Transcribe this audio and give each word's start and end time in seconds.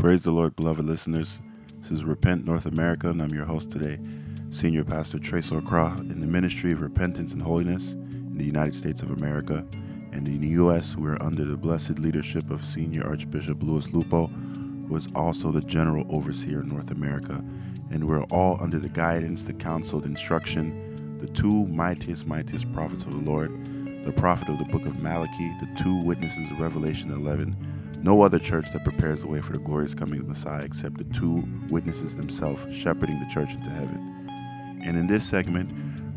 Praise 0.00 0.22
the 0.22 0.30
Lord, 0.30 0.56
beloved 0.56 0.82
listeners. 0.82 1.40
This 1.80 1.90
is 1.90 2.04
Repent 2.04 2.46
North 2.46 2.64
America, 2.64 3.10
and 3.10 3.20
I'm 3.22 3.34
your 3.34 3.44
host 3.44 3.70
today, 3.70 3.98
Senior 4.48 4.82
Pastor 4.82 5.18
Trace 5.18 5.50
Lacroix 5.50 5.94
in 5.98 6.22
the 6.22 6.26
Ministry 6.26 6.72
of 6.72 6.80
Repentance 6.80 7.34
and 7.34 7.42
Holiness 7.42 7.92
in 7.92 8.38
the 8.38 8.44
United 8.44 8.72
States 8.72 9.02
of 9.02 9.10
America. 9.10 9.62
And 10.10 10.26
in 10.26 10.40
the 10.40 10.48
U.S., 10.48 10.96
we're 10.96 11.18
under 11.20 11.44
the 11.44 11.58
blessed 11.58 11.98
leadership 11.98 12.50
of 12.50 12.64
Senior 12.64 13.06
Archbishop 13.06 13.62
Louis 13.62 13.92
Lupo, 13.92 14.28
who 14.28 14.96
is 14.96 15.06
also 15.14 15.52
the 15.52 15.60
General 15.60 16.06
Overseer 16.08 16.62
in 16.62 16.68
North 16.68 16.90
America. 16.92 17.44
And 17.90 18.08
we're 18.08 18.24
all 18.30 18.56
under 18.58 18.78
the 18.78 18.88
guidance, 18.88 19.42
the 19.42 19.52
counsel, 19.52 20.00
the 20.00 20.08
instruction, 20.08 21.18
the 21.18 21.28
two 21.28 21.66
mightiest, 21.66 22.26
mightiest 22.26 22.72
prophets 22.72 23.02
of 23.02 23.12
the 23.12 23.30
Lord, 23.30 23.50
the 24.06 24.12
prophet 24.12 24.48
of 24.48 24.58
the 24.58 24.64
book 24.64 24.86
of 24.86 25.02
Malachi, 25.02 25.52
the 25.60 25.68
two 25.76 26.02
witnesses 26.04 26.50
of 26.50 26.58
Revelation 26.58 27.10
11. 27.10 27.69
No 28.02 28.22
other 28.22 28.38
church 28.38 28.72
that 28.72 28.84
prepares 28.84 29.20
the 29.20 29.26
way 29.28 29.40
for 29.40 29.52
the 29.52 29.58
glorious 29.58 29.94
coming 29.94 30.20
of 30.20 30.28
Messiah 30.28 30.62
except 30.64 30.98
the 30.98 31.04
two 31.04 31.42
witnesses 31.68 32.16
themselves 32.16 32.62
shepherding 32.74 33.20
the 33.20 33.28
church 33.32 33.50
into 33.52 33.70
heaven. 33.70 34.80
And 34.84 34.96
in 34.96 35.06
this 35.06 35.24
segment, 35.24 35.72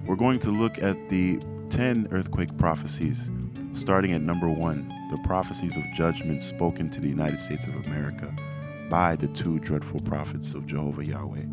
we're 0.05 0.15
going 0.15 0.39
to 0.39 0.49
look 0.51 0.81
at 0.81 1.09
the 1.09 1.39
10 1.69 2.07
earthquake 2.11 2.57
prophecies, 2.57 3.29
starting 3.73 4.13
at 4.13 4.21
number 4.21 4.49
one 4.49 4.89
the 5.11 5.21
prophecies 5.23 5.75
of 5.75 5.83
judgment 5.93 6.41
spoken 6.41 6.89
to 6.89 6.99
the 6.99 7.09
United 7.09 7.39
States 7.39 7.67
of 7.67 7.75
America 7.85 8.33
by 8.89 9.15
the 9.15 9.27
two 9.27 9.59
dreadful 9.59 9.99
prophets 10.01 10.53
of 10.53 10.65
Jehovah 10.65 11.05
Yahweh, 11.05 11.45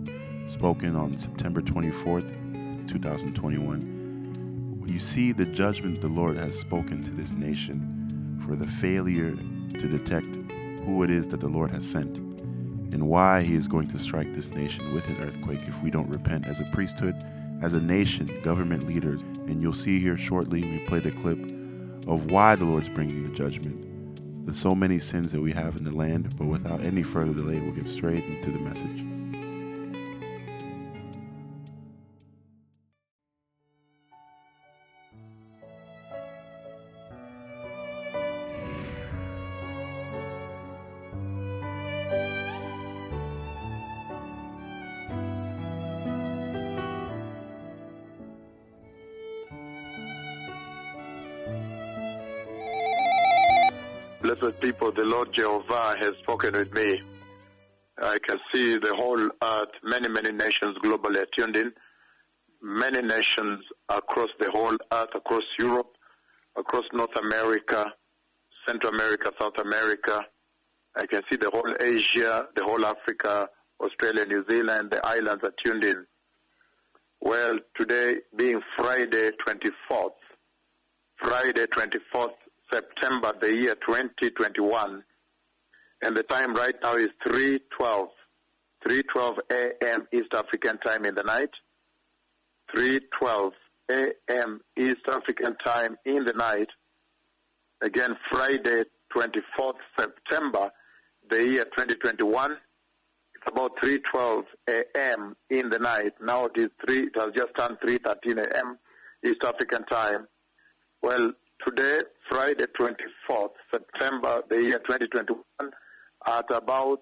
spoken 0.47 0.97
on 0.97 1.17
September 1.17 1.61
24th, 1.61 2.89
2021 2.89 4.01
you 4.91 4.99
see 4.99 5.31
the 5.31 5.47
judgment 5.47 6.01
the 6.01 6.09
Lord 6.09 6.37
has 6.37 6.59
spoken 6.59 7.01
to 7.03 7.11
this 7.13 7.31
nation 7.31 8.39
for 8.45 8.57
the 8.57 8.67
failure 8.67 9.37
to 9.71 9.89
detect 9.89 10.29
who 10.85 11.03
it 11.03 11.11
is 11.11 11.29
that 11.29 11.41
the 11.41 11.49
Lord 11.49 11.71
has 11.71 11.89
sent 11.89 12.17
and 12.93 13.09
why 13.09 13.43
He 13.43 13.55
is 13.55 13.69
going 13.69 13.89
to 13.89 13.99
strike 13.99 14.35
this 14.35 14.49
nation 14.49 14.93
with 14.93 15.09
an 15.09 15.21
earthquake 15.21 15.63
if 15.63 15.81
we 15.83 15.91
don't 15.91 16.09
repent 16.09 16.47
as 16.47 16.61
a 16.61 16.65
priesthood, 16.65 17.15
as 17.63 17.75
a 17.75 17.81
nation, 17.81 18.27
government 18.43 18.87
leaders. 18.87 19.23
And 19.47 19.63
you'll 19.63 19.73
see 19.73 20.01
here 20.01 20.17
shortly, 20.17 20.65
we 20.65 20.81
play 20.81 20.99
the 20.99 21.13
clip 21.13 21.39
of 22.09 22.31
why 22.31 22.57
the 22.57 22.65
Lord's 22.65 22.89
bringing 22.89 23.25
the 23.25 23.35
judgment. 23.35 23.87
There's 24.45 24.59
so 24.59 24.73
many 24.73 24.99
sins 24.99 25.33
that 25.33 25.41
we 25.41 25.53
have 25.53 25.77
in 25.77 25.85
the 25.85 25.95
land, 25.95 26.37
but 26.37 26.47
without 26.47 26.81
any 26.81 27.03
further 27.03 27.33
delay, 27.33 27.61
we'll 27.61 27.73
get 27.73 27.87
straight 27.87 28.25
into 28.25 28.51
the 28.51 28.59
message. 28.59 29.05
People, 54.41 54.91
the 54.91 55.05
Lord 55.05 55.35
Jehovah 55.35 55.97
has 56.01 56.17
spoken 56.23 56.55
with 56.55 56.73
me. 56.73 57.03
I 58.01 58.19
can 58.27 58.39
see 58.51 58.79
the 58.79 58.95
whole 58.97 59.29
earth, 59.43 59.69
many, 59.83 60.09
many 60.09 60.33
nations 60.33 60.79
globally 60.79 61.19
are 61.19 61.27
tuned 61.37 61.57
in. 61.57 61.71
Many 62.63 63.03
nations 63.03 63.63
across 63.91 64.31
the 64.39 64.51
whole 64.51 64.79
earth, 64.93 65.11
across 65.15 65.43
Europe, 65.59 65.91
across 66.57 66.85
North 66.95 67.15
America, 67.17 67.93
Central 68.67 68.95
America, 68.95 69.31
South 69.39 69.59
America. 69.59 70.25
I 70.97 71.05
can 71.05 71.23
see 71.31 71.37
the 71.37 71.51
whole 71.51 71.75
Asia, 71.79 72.47
the 72.57 72.65
whole 72.65 72.87
Africa, 72.87 73.47
Australia, 73.79 74.25
New 74.25 74.43
Zealand, 74.49 74.91
the 74.91 75.05
islands 75.07 75.45
are 75.45 75.53
tuned 75.63 75.85
in. 75.85 76.07
Well, 77.21 77.59
today 77.77 78.21
being 78.35 78.63
Friday 78.75 79.33
24th, 79.47 80.13
Friday 81.19 81.67
24th 81.67 82.33
September 82.73 83.35
the 83.41 83.55
year 83.55 83.75
2021, 83.75 85.03
and 86.03 86.17
the 86.17 86.23
time 86.23 86.55
right 86.55 86.75
now 86.83 86.95
is 86.97 87.11
3:12, 87.27 88.09
3:12 88.87 89.39
a.m. 89.51 90.07
East 90.13 90.33
African 90.35 90.79
time 90.79 91.05
in 91.05 91.15
the 91.15 91.23
night, 91.23 91.51
3:12 92.75 93.53
a.m. 93.91 94.61
East 94.77 95.09
African 95.09 95.57
time 95.57 95.97
in 96.05 96.25
the 96.25 96.33
night. 96.33 96.69
Again, 97.83 98.17
Friday 98.31 98.85
24th 99.13 99.79
September 99.99 100.71
the 101.29 101.45
year 101.45 101.65
2021. 101.65 102.53
It's 102.53 103.47
about 103.47 103.77
3:12 103.79 104.45
a.m. 104.69 105.37
in 105.49 105.71
the 105.71 105.79
night. 105.79 106.13
Now 106.21 106.47
it 106.47 106.57
is 106.57 106.71
three. 106.85 107.07
It 107.07 107.17
has 107.17 107.33
just 107.35 107.55
turned 107.57 107.79
3:13 107.81 108.39
a.m. 108.39 108.79
East 109.25 109.43
African 109.45 109.85
time. 109.85 110.27
Well, 111.03 111.33
today, 111.67 112.01
Friday 112.29 112.65
24th 112.79 113.51
September, 113.71 114.43
the 114.49 114.63
year 114.63 114.79
2021, 114.79 115.43
at 116.27 116.51
about 116.51 117.01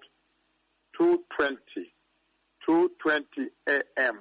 2.20, 1.00 1.56
2.20 2.68 3.22
a.m., 3.68 4.18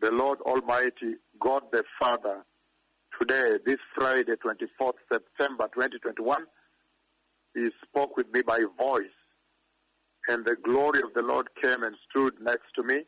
the 0.00 0.10
Lord 0.10 0.40
Almighty, 0.42 1.16
God 1.40 1.62
the 1.72 1.84
Father, 1.98 2.44
today, 3.18 3.58
this 3.66 3.78
Friday 3.94 4.34
24th 4.34 4.94
September 5.10 5.68
2021, 5.74 6.44
He 7.54 7.68
spoke 7.86 8.16
with 8.16 8.32
me 8.32 8.42
by 8.42 8.60
voice, 8.78 9.06
and 10.28 10.44
the 10.44 10.56
glory 10.56 11.02
of 11.02 11.12
the 11.14 11.22
Lord 11.22 11.48
came 11.60 11.82
and 11.82 11.96
stood 12.08 12.34
next 12.40 12.74
to 12.76 12.82
me, 12.82 13.02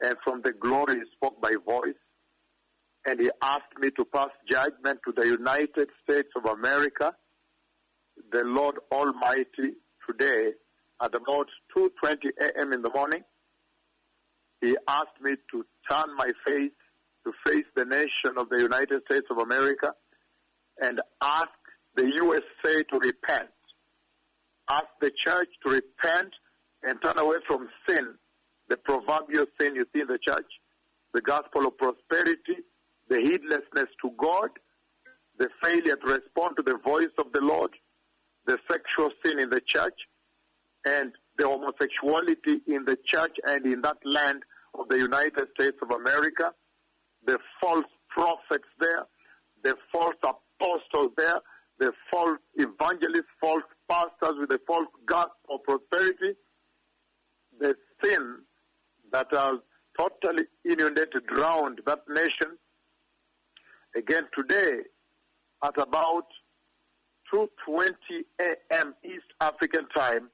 and 0.00 0.16
from 0.24 0.40
the 0.42 0.52
glory 0.52 1.00
He 1.00 1.04
spoke 1.16 1.40
by 1.40 1.52
voice, 1.66 1.94
and 3.06 3.20
he 3.20 3.30
asked 3.42 3.78
me 3.78 3.90
to 3.92 4.04
pass 4.04 4.30
judgment 4.48 5.00
to 5.04 5.12
the 5.12 5.26
United 5.26 5.88
States 6.02 6.28
of 6.36 6.44
America, 6.44 7.14
the 8.30 8.44
Lord 8.44 8.76
Almighty, 8.92 9.74
today 10.06 10.52
at 11.00 11.14
about 11.14 11.48
2.20 11.76 12.16
a.m. 12.40 12.72
in 12.72 12.82
the 12.82 12.90
morning. 12.90 13.22
He 14.60 14.76
asked 14.86 15.20
me 15.22 15.36
to 15.52 15.64
turn 15.90 16.14
my 16.16 16.30
face 16.44 16.72
to 17.24 17.32
face 17.46 17.66
the 17.74 17.84
nation 17.84 18.36
of 18.36 18.48
the 18.48 18.58
United 18.58 19.02
States 19.04 19.26
of 19.30 19.38
America 19.38 19.94
and 20.80 21.00
ask 21.22 21.50
the 21.94 22.06
USA 22.06 22.82
to 22.84 22.98
repent. 22.98 23.48
Ask 24.68 24.86
the 25.00 25.10
church 25.24 25.48
to 25.64 25.70
repent 25.70 26.32
and 26.82 27.00
turn 27.02 27.18
away 27.18 27.36
from 27.46 27.68
sin, 27.88 28.14
the 28.68 28.76
proverbial 28.76 29.46
sin 29.58 29.74
you 29.74 29.86
see 29.92 30.00
in 30.00 30.06
the 30.06 30.18
church, 30.18 30.46
the 31.12 31.20
gospel 31.20 31.66
of 31.66 31.76
prosperity, 31.76 32.56
the 33.10 33.20
heedlessness 33.20 33.90
to 34.00 34.10
God, 34.16 34.50
the 35.36 35.50
failure 35.62 35.96
to 35.96 36.06
respond 36.06 36.56
to 36.56 36.62
the 36.62 36.78
voice 36.78 37.12
of 37.18 37.32
the 37.32 37.40
Lord, 37.40 37.72
the 38.46 38.58
sexual 38.70 39.10
sin 39.22 39.40
in 39.40 39.50
the 39.50 39.60
church, 39.60 40.06
and 40.86 41.12
the 41.36 41.46
homosexuality 41.46 42.60
in 42.66 42.84
the 42.84 42.96
church 43.04 43.36
and 43.46 43.66
in 43.66 43.82
that 43.82 43.98
land 44.04 44.44
of 44.78 44.88
the 44.88 44.96
United 44.96 45.48
States 45.54 45.76
of 45.82 45.90
America, 45.90 46.52
the 47.26 47.38
false 47.60 47.84
prophets 48.08 48.68
there, 48.78 49.04
the 49.64 49.76
false 49.92 50.16
apostles 50.22 51.12
there, 51.16 51.40
the 51.78 51.92
false 52.10 52.38
evangelists, 52.54 53.26
false 53.40 53.64
pastors 53.88 54.36
with 54.38 54.50
the 54.50 54.60
false 54.66 54.88
gospel 55.04 55.56
of 55.56 55.62
prosperity, 55.64 56.34
the 57.58 57.74
sin 58.02 58.36
that 59.10 59.26
has 59.32 59.58
totally 59.96 60.44
inundated, 60.64 61.26
drowned 61.26 61.80
that 61.84 62.00
nation 62.08 62.56
again 63.96 64.24
today 64.36 64.80
at 65.62 65.76
about 65.78 66.26
2.20 67.32 67.92
a.m. 68.40 68.94
East 69.04 69.26
African 69.40 69.86
time, 69.94 70.30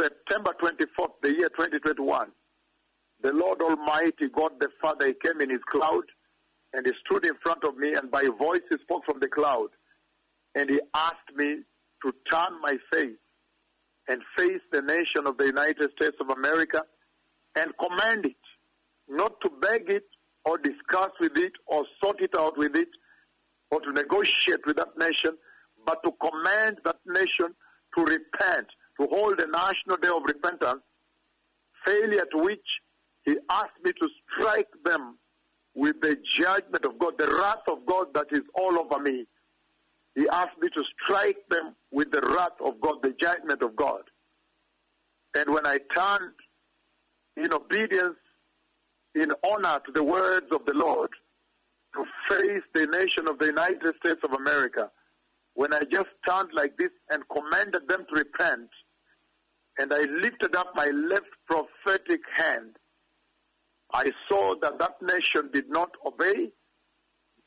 September 0.00 0.54
24th, 0.60 1.12
the 1.22 1.32
year 1.32 1.48
2021, 1.50 2.28
the 3.22 3.32
Lord 3.32 3.60
Almighty, 3.60 4.28
God 4.32 4.52
the 4.58 4.68
Father, 4.80 5.08
he 5.08 5.14
came 5.14 5.40
in 5.40 5.50
his 5.50 5.62
cloud 5.64 6.04
and 6.72 6.86
he 6.86 6.92
stood 7.04 7.26
in 7.26 7.34
front 7.42 7.64
of 7.64 7.76
me 7.76 7.94
and 7.94 8.10
by 8.10 8.24
voice 8.38 8.62
he 8.70 8.78
spoke 8.78 9.04
from 9.04 9.18
the 9.20 9.28
cloud 9.28 9.68
and 10.54 10.70
he 10.70 10.80
asked 10.94 11.36
me 11.36 11.58
to 12.02 12.14
turn 12.30 12.60
my 12.62 12.76
face 12.92 13.18
and 14.08 14.22
face 14.36 14.60
the 14.72 14.82
nation 14.82 15.26
of 15.26 15.36
the 15.36 15.46
United 15.46 15.90
States 15.92 16.16
of 16.20 16.30
America 16.30 16.82
and 17.56 17.72
command 17.78 18.24
it, 18.24 18.36
not 19.08 19.40
to 19.42 19.50
beg 19.60 19.90
it, 19.90 20.04
or 20.44 20.58
discuss 20.58 21.10
with 21.20 21.36
it 21.36 21.52
or 21.66 21.84
sort 22.02 22.20
it 22.20 22.34
out 22.36 22.56
with 22.56 22.74
it 22.76 22.88
or 23.70 23.80
to 23.80 23.92
negotiate 23.92 24.64
with 24.66 24.76
that 24.76 24.96
nation, 24.98 25.36
but 25.86 26.02
to 26.02 26.12
command 26.12 26.78
that 26.84 26.96
nation 27.06 27.54
to 27.94 28.02
repent, 28.02 28.66
to 28.98 29.06
hold 29.06 29.38
a 29.40 29.46
national 29.50 29.96
day 29.96 30.08
of 30.08 30.22
repentance, 30.24 30.82
failure 31.84 32.26
to 32.30 32.38
which 32.38 32.66
he 33.24 33.36
asked 33.50 33.82
me 33.84 33.92
to 33.92 34.08
strike 34.26 34.68
them 34.84 35.16
with 35.74 36.00
the 36.00 36.16
judgment 36.36 36.84
of 36.84 36.98
God, 36.98 37.14
the 37.18 37.28
wrath 37.28 37.62
of 37.68 37.86
God 37.86 38.12
that 38.14 38.26
is 38.30 38.42
all 38.54 38.78
over 38.78 38.98
me. 38.98 39.24
He 40.14 40.28
asked 40.28 40.58
me 40.60 40.68
to 40.70 40.84
strike 41.02 41.48
them 41.48 41.74
with 41.92 42.10
the 42.10 42.20
wrath 42.20 42.60
of 42.64 42.80
God, 42.80 43.02
the 43.02 43.14
judgment 43.20 43.62
of 43.62 43.76
God. 43.76 44.02
And 45.34 45.50
when 45.54 45.66
I 45.66 45.78
turned 45.94 46.32
in 47.36 47.52
obedience, 47.52 48.16
in 49.14 49.32
honor 49.44 49.80
to 49.86 49.92
the 49.92 50.02
words 50.02 50.50
of 50.52 50.64
the 50.66 50.74
Lord, 50.74 51.10
to 51.94 52.04
face 52.28 52.62
the 52.72 52.86
nation 52.86 53.26
of 53.28 53.38
the 53.38 53.46
United 53.46 53.96
States 53.96 54.20
of 54.22 54.32
America, 54.32 54.90
when 55.54 55.74
I 55.74 55.82
just 55.84 56.10
turned 56.26 56.52
like 56.52 56.76
this 56.76 56.92
and 57.10 57.22
commanded 57.28 57.88
them 57.88 58.06
to 58.08 58.14
repent, 58.14 58.70
and 59.78 59.92
I 59.92 60.02
lifted 60.02 60.54
up 60.54 60.74
my 60.74 60.86
left 60.86 61.26
prophetic 61.46 62.20
hand, 62.34 62.76
I 63.92 64.12
saw 64.28 64.54
that 64.60 64.78
that 64.78 65.02
nation 65.02 65.50
did 65.52 65.68
not 65.68 65.90
obey. 66.06 66.50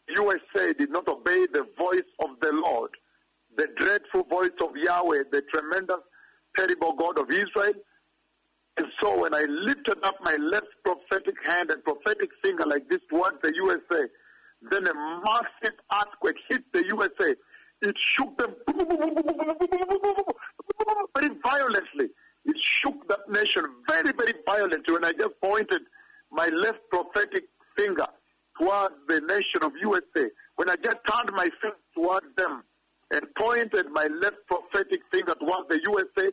USA 0.10 0.74
did 0.74 0.90
not 0.90 1.08
obey 1.08 1.46
the 1.46 1.66
voice 1.78 2.10
of 2.20 2.40
the 2.42 2.52
Lord, 2.52 2.92
the 3.56 3.68
dreadful 3.78 4.24
voice 4.24 4.52
of 4.62 4.76
Yahweh, 4.76 5.24
the 5.32 5.42
tremendous, 5.44 6.02
terrible 6.56 6.94
God 6.94 7.18
of 7.18 7.32
Israel. 7.32 7.74
And 8.78 8.88
so 9.00 9.20
when 9.20 9.34
I 9.34 9.44
lifted 9.44 10.04
up 10.04 10.16
my 10.24 10.36
left 10.36 10.68
prophetic 10.84 11.36
hand 11.46 11.70
and 11.70 11.84
prophetic 11.84 12.32
finger 12.42 12.66
like 12.66 12.88
this 12.90 13.02
towards 13.10 13.40
the 13.42 13.54
USA, 13.56 14.08
then 14.72 14.88
a 14.88 14.94
massive 14.94 15.78
earthquake 15.92 16.38
hit 16.50 16.64
the 16.72 16.86
USA. 16.88 17.36
It 17.82 17.96
shook 17.98 18.38
them 18.38 18.56
very 21.16 21.30
violently. 21.44 22.10
It 22.46 22.58
shook 22.60 23.08
that 23.08 23.30
nation 23.30 23.66
very, 23.88 24.12
very 24.12 24.34
violently 24.46 24.94
when 24.94 25.06
I 25.06 25.12
just 25.12 25.40
pointed 25.40 25.82
my 26.32 26.48
left 26.48 26.80
prophetic 26.90 27.44
finger 27.76 28.08
towards 28.58 28.96
the 29.08 29.22
nation 29.22 29.64
of 29.64 29.74
USA. 29.82 30.30
When 30.56 30.70
I 30.70 30.76
just 30.78 30.98
turned 31.10 31.32
my 31.34 31.50
face 31.62 31.72
towards 31.94 32.34
them 32.36 32.64
and 33.12 33.22
pointed 33.36 33.90
my 33.92 34.08
left 34.08 34.48
prophetic 34.48 35.02
finger 35.12 35.36
towards 35.36 35.68
the 35.70 35.80
USA, 35.88 36.32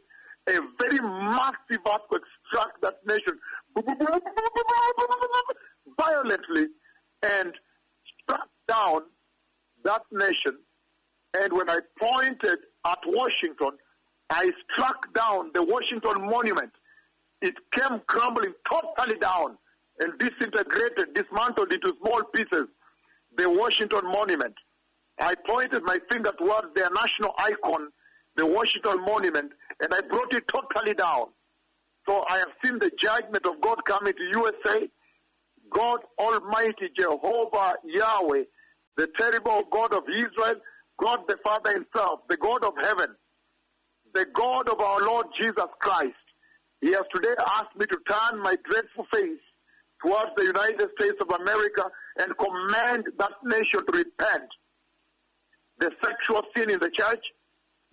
a 0.48 0.58
very 0.78 1.00
massive 1.00 1.80
earthquake 1.86 2.22
struck 2.46 2.80
that 2.80 2.96
nation 3.06 3.38
violently 5.96 6.66
and 7.22 7.52
struck 8.22 8.48
down 8.66 9.02
that 9.84 10.02
nation. 10.12 10.56
And 11.34 11.52
when 11.52 11.70
I 11.70 11.78
pointed 11.98 12.58
at 12.84 12.98
Washington, 13.06 13.72
I 14.30 14.50
struck 14.70 15.12
down 15.14 15.50
the 15.54 15.62
Washington 15.62 16.28
Monument. 16.28 16.70
It 17.42 17.54
came 17.72 18.00
crumbling 18.06 18.52
totally 18.70 19.18
down 19.18 19.56
and 19.98 20.18
disintegrated, 20.18 21.14
dismantled 21.14 21.72
into 21.72 21.94
small 22.00 22.22
pieces 22.34 22.68
the 23.36 23.48
Washington 23.48 24.04
Monument. 24.04 24.54
I 25.18 25.34
pointed 25.34 25.82
my 25.82 25.98
finger 26.10 26.32
towards 26.36 26.74
their 26.74 26.90
national 26.90 27.34
icon, 27.38 27.88
the 28.40 28.46
Washington 28.46 29.04
Monument, 29.04 29.52
and 29.80 29.92
I 29.92 30.00
brought 30.00 30.32
it 30.34 30.48
totally 30.48 30.94
down. 30.94 31.26
So 32.06 32.24
I 32.26 32.38
have 32.38 32.48
seen 32.64 32.78
the 32.78 32.90
judgment 32.98 33.44
of 33.44 33.60
God 33.60 33.84
coming 33.84 34.14
to 34.14 34.22
USA. 34.38 34.88
God 35.68 36.00
Almighty 36.18 36.88
Jehovah 36.98 37.74
Yahweh, 37.84 38.44
the 38.96 39.08
terrible 39.18 39.64
God 39.70 39.92
of 39.92 40.04
Israel, 40.08 40.56
God 40.96 41.20
the 41.28 41.36
Father 41.44 41.72
Himself, 41.74 42.20
the 42.30 42.38
God 42.38 42.64
of 42.64 42.72
heaven, 42.82 43.14
the 44.14 44.24
God 44.32 44.70
of 44.70 44.80
our 44.80 45.00
Lord 45.00 45.26
Jesus 45.38 45.68
Christ. 45.78 46.16
He 46.80 46.92
has 46.92 47.04
today 47.14 47.34
asked 47.46 47.76
me 47.76 47.84
to 47.86 47.98
turn 48.08 48.40
my 48.40 48.56
dreadful 48.64 49.04
face 49.12 49.38
towards 50.02 50.30
the 50.34 50.44
United 50.44 50.88
States 50.98 51.18
of 51.20 51.28
America 51.28 51.90
and 52.16 52.32
command 52.38 53.04
that 53.18 53.32
nation 53.44 53.84
to 53.86 53.92
repent. 53.92 54.48
The 55.78 55.92
sexual 56.02 56.42
sin 56.56 56.70
in 56.70 56.80
the 56.80 56.90
church, 56.90 57.24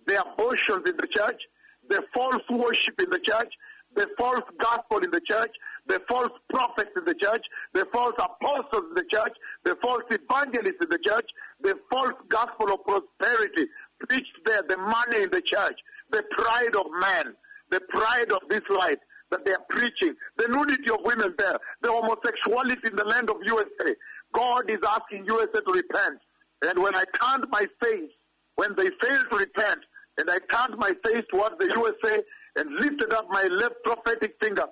the 0.08 0.20
abortions 0.20 0.88
in 0.88 0.96
the 0.96 1.06
church, 1.06 1.40
the 1.88 2.02
false 2.12 2.42
worship 2.50 2.98
in 2.98 3.10
the 3.10 3.20
church, 3.20 3.54
the 3.94 4.08
false 4.18 4.44
gospel 4.58 4.98
in 4.98 5.10
the 5.10 5.20
church, 5.20 5.54
the 5.86 6.00
false 6.08 6.32
prophets 6.50 6.90
in 6.96 7.04
the 7.04 7.14
church, 7.14 7.44
the 7.72 7.84
false 7.86 8.14
apostles 8.18 8.84
in 8.88 8.94
the 8.94 9.04
church, 9.10 9.32
the 9.64 9.74
false 9.76 10.04
evangelists 10.10 10.80
in 10.82 10.88
the 10.88 10.98
church, 10.98 11.28
the 11.60 11.78
false 11.90 12.14
gospel 12.28 12.72
of 12.72 12.84
prosperity 12.84 13.66
preached 14.00 14.38
there, 14.44 14.62
the 14.62 14.76
money 14.76 15.22
in 15.22 15.30
the 15.30 15.42
church, 15.42 15.78
the 16.10 16.22
pride 16.30 16.74
of 16.74 16.86
man, 17.00 17.34
the 17.70 17.80
pride 17.80 18.32
of 18.32 18.40
this 18.48 18.62
life 18.70 18.98
that 19.30 19.44
they 19.44 19.52
are 19.52 19.64
preaching, 19.68 20.14
the 20.36 20.48
nudity 20.48 20.90
of 20.90 21.00
women 21.04 21.34
there, 21.36 21.58
the 21.82 21.92
homosexuality 21.92 22.88
in 22.88 22.96
the 22.96 23.04
land 23.04 23.28
of 23.28 23.36
USA. 23.44 23.94
God 24.32 24.70
is 24.70 24.78
asking 24.86 25.26
USA 25.26 25.60
to 25.60 25.72
repent. 25.72 26.18
And 26.62 26.82
when 26.82 26.94
I 26.94 27.04
turned 27.20 27.44
my 27.50 27.66
face, 27.80 28.10
when 28.56 28.74
they 28.74 28.90
fail 28.90 29.22
to 29.30 29.36
repent, 29.36 29.80
and 30.18 30.28
I 30.28 30.38
turned 30.50 30.76
my 30.78 30.92
face 31.04 31.24
towards 31.30 31.56
the 31.58 31.66
USA 31.66 32.22
and 32.56 32.74
lifted 32.74 33.12
up 33.12 33.30
my 33.30 33.44
left 33.44 33.76
prophetic 33.84 34.34
finger, 34.40 34.64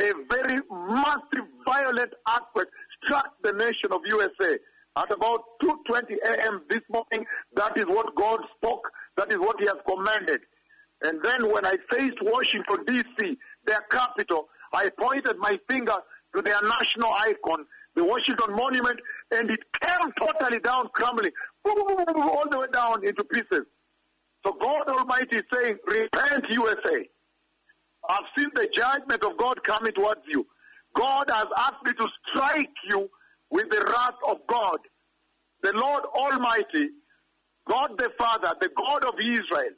a 0.00 0.12
very 0.30 0.60
massive, 0.70 1.46
violent 1.64 2.14
earthquake 2.34 2.68
struck 3.02 3.34
the 3.42 3.52
nation 3.52 3.92
of 3.92 4.00
USA. 4.06 4.58
At 4.96 5.10
about 5.10 5.42
2.20 5.62 6.16
a.m. 6.24 6.62
this 6.68 6.82
morning, 6.88 7.26
that 7.54 7.76
is 7.76 7.86
what 7.86 8.14
God 8.14 8.40
spoke. 8.56 8.90
That 9.16 9.30
is 9.30 9.38
what 9.38 9.60
he 9.60 9.66
has 9.66 9.76
commanded. 9.86 10.40
And 11.02 11.20
then 11.22 11.52
when 11.52 11.66
I 11.66 11.76
faced 11.90 12.22
Washington, 12.22 12.84
D.C., 12.86 13.36
their 13.66 13.84
capital, 13.90 14.48
I 14.72 14.88
pointed 14.90 15.36
my 15.38 15.58
finger 15.68 15.96
to 16.34 16.42
their 16.42 16.62
national 16.62 17.12
icon, 17.12 17.66
the 17.94 18.04
Washington 18.04 18.54
Monument, 18.54 18.98
and 19.32 19.50
it 19.50 19.60
came 19.80 20.12
totally 20.12 20.60
down, 20.60 20.88
crumbling, 20.92 21.32
all 21.64 22.48
the 22.50 22.58
way 22.58 22.66
down 22.72 23.06
into 23.06 23.24
pieces. 23.24 23.66
So 24.44 24.52
God 24.52 24.88
Almighty 24.88 25.36
is 25.36 25.42
saying, 25.52 25.78
repent 25.86 26.44
USA. 26.50 27.08
I've 28.08 28.24
seen 28.36 28.50
the 28.54 28.68
judgment 28.72 29.24
of 29.24 29.36
God 29.38 29.62
coming 29.64 29.92
towards 29.92 30.20
you. 30.28 30.46
God 30.94 31.30
has 31.30 31.46
asked 31.56 31.84
me 31.84 31.92
to 31.94 32.08
strike 32.28 32.70
you 32.88 33.08
with 33.50 33.70
the 33.70 33.82
wrath 33.86 34.18
of 34.28 34.38
God. 34.46 34.78
The 35.62 35.72
Lord 35.72 36.04
Almighty, 36.14 36.90
God 37.66 37.96
the 37.96 38.10
Father, 38.18 38.54
the 38.60 38.68
God 38.76 39.04
of 39.06 39.14
Israel, 39.18 39.72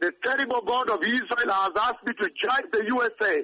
the 0.00 0.12
terrible 0.22 0.60
God 0.60 0.90
of 0.90 1.02
Israel 1.02 1.50
has 1.50 1.72
asked 1.80 2.06
me 2.06 2.12
to 2.14 2.30
judge 2.40 2.64
the 2.72 2.84
USA, 2.86 3.42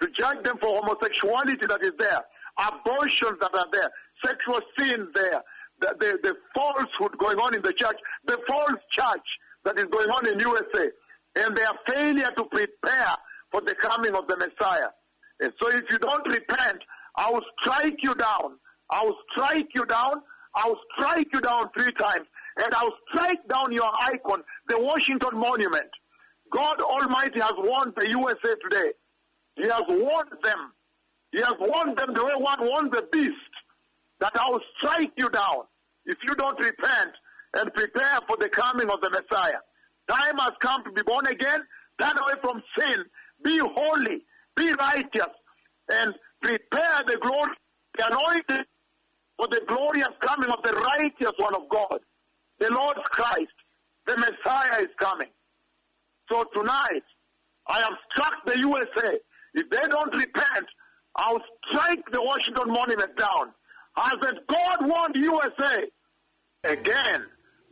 to 0.00 0.08
judge 0.18 0.42
them 0.44 0.56
for 0.58 0.80
homosexuality 0.80 1.66
that 1.66 1.82
is 1.82 1.92
there, 1.98 2.22
abortions 2.58 3.38
that 3.40 3.54
are 3.54 3.66
there, 3.70 3.90
sexual 4.24 4.60
sin 4.78 5.08
there, 5.14 5.42
the, 5.82 5.94
the, 5.98 6.18
the 6.22 6.36
falsehood 6.54 7.18
going 7.18 7.38
on 7.38 7.54
in 7.54 7.62
the 7.62 7.72
church, 7.72 7.96
the 8.24 8.38
false 8.46 8.80
church 8.90 9.26
that 9.64 9.78
is 9.78 9.86
going 9.86 10.10
on 10.10 10.26
in 10.26 10.38
USA, 10.38 10.90
and 11.36 11.56
their 11.56 11.72
failure 11.86 12.30
to 12.36 12.44
prepare 12.44 13.14
for 13.50 13.60
the 13.60 13.74
coming 13.74 14.14
of 14.14 14.26
the 14.28 14.36
Messiah. 14.36 14.88
And 15.40 15.52
so 15.60 15.68
if 15.68 15.84
you 15.90 15.98
don't 15.98 16.26
repent, 16.26 16.82
I 17.16 17.30
will 17.30 17.44
strike 17.60 18.02
you 18.02 18.14
down. 18.14 18.56
I 18.90 19.04
will 19.04 19.16
strike 19.32 19.74
you 19.74 19.84
down. 19.84 20.22
I 20.54 20.68
will 20.68 20.78
strike 20.94 21.28
you 21.32 21.40
down 21.40 21.68
three 21.76 21.92
times. 21.92 22.26
And 22.56 22.72
I'll 22.74 22.94
strike 23.08 23.46
down 23.48 23.72
your 23.72 23.90
icon, 24.00 24.42
the 24.68 24.78
Washington 24.78 25.38
Monument. 25.38 25.88
God 26.52 26.80
Almighty 26.80 27.40
has 27.40 27.54
warned 27.56 27.94
the 27.96 28.08
USA 28.10 28.54
today. 28.62 28.92
He 29.56 29.64
has 29.64 29.82
warned 29.88 30.32
them. 30.42 30.72
He 31.32 31.38
has 31.38 31.54
warned 31.58 31.96
them 31.96 32.12
the 32.12 32.24
way 32.24 32.34
one 32.36 32.60
warns 32.60 32.90
the 32.90 33.06
beast 33.10 33.36
that 34.20 34.32
I 34.38 34.50
will 34.50 34.60
strike 34.76 35.12
you 35.16 35.30
down 35.30 35.64
if 36.06 36.18
you 36.26 36.34
don't 36.34 36.58
repent 36.58 37.12
and 37.54 37.72
prepare 37.74 38.20
for 38.26 38.36
the 38.36 38.48
coming 38.48 38.90
of 38.90 39.00
the 39.00 39.10
Messiah. 39.10 39.58
Time 40.08 40.38
has 40.38 40.52
come 40.60 40.82
to 40.84 40.90
be 40.90 41.02
born 41.02 41.26
again, 41.26 41.62
turn 41.98 42.18
away 42.18 42.34
from 42.40 42.62
sin, 42.78 43.04
be 43.44 43.58
holy, 43.58 44.22
be 44.56 44.72
righteous, 44.72 45.32
and 45.88 46.14
prepare 46.40 47.02
the 47.06 47.18
glory, 47.20 47.52
the 47.96 48.06
anointing 48.06 48.64
for 49.36 49.48
the 49.48 49.62
glorious 49.66 50.08
coming 50.20 50.50
of 50.50 50.62
the 50.62 50.72
righteous 50.72 51.32
one 51.36 51.54
of 51.54 51.68
God, 51.68 52.00
the 52.58 52.70
Lord 52.70 52.96
Christ. 53.04 53.52
The 54.06 54.16
Messiah 54.16 54.82
is 54.82 54.90
coming. 54.98 55.28
So 56.28 56.44
tonight, 56.54 57.04
I 57.68 57.80
have 57.80 57.96
struck 58.10 58.44
the 58.44 58.58
USA. 58.58 59.18
If 59.54 59.70
they 59.70 59.88
don't 59.88 60.14
repent, 60.14 60.66
I'll 61.16 61.42
strike 61.68 62.10
the 62.10 62.22
Washington 62.22 62.72
Monument 62.72 63.16
down. 63.16 63.52
I 63.96 64.12
said, 64.22 64.38
God 64.46 64.78
warned 64.86 65.16
USA. 65.16 65.84
Again, 66.64 67.24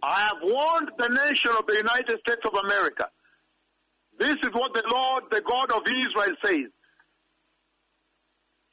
I 0.03 0.21
have 0.29 0.39
warned 0.43 0.91
the 0.99 1.09
nation 1.09 1.53
of 1.59 1.67
the 1.67 1.77
United 1.77 2.19
States 2.21 2.43
of 2.45 2.55
America. 2.55 3.07
This 4.19 4.37
is 4.43 4.51
what 4.53 4.75
the 4.75 4.83
Lord, 4.91 5.25
the 5.31 5.41
God 5.41 5.73
of 5.73 5.83
Israel 5.87 6.37
says. 6.45 6.71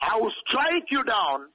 I 0.02 0.18
will 0.18 0.32
strike 0.46 0.92
you 0.92 1.04
down 1.04 1.48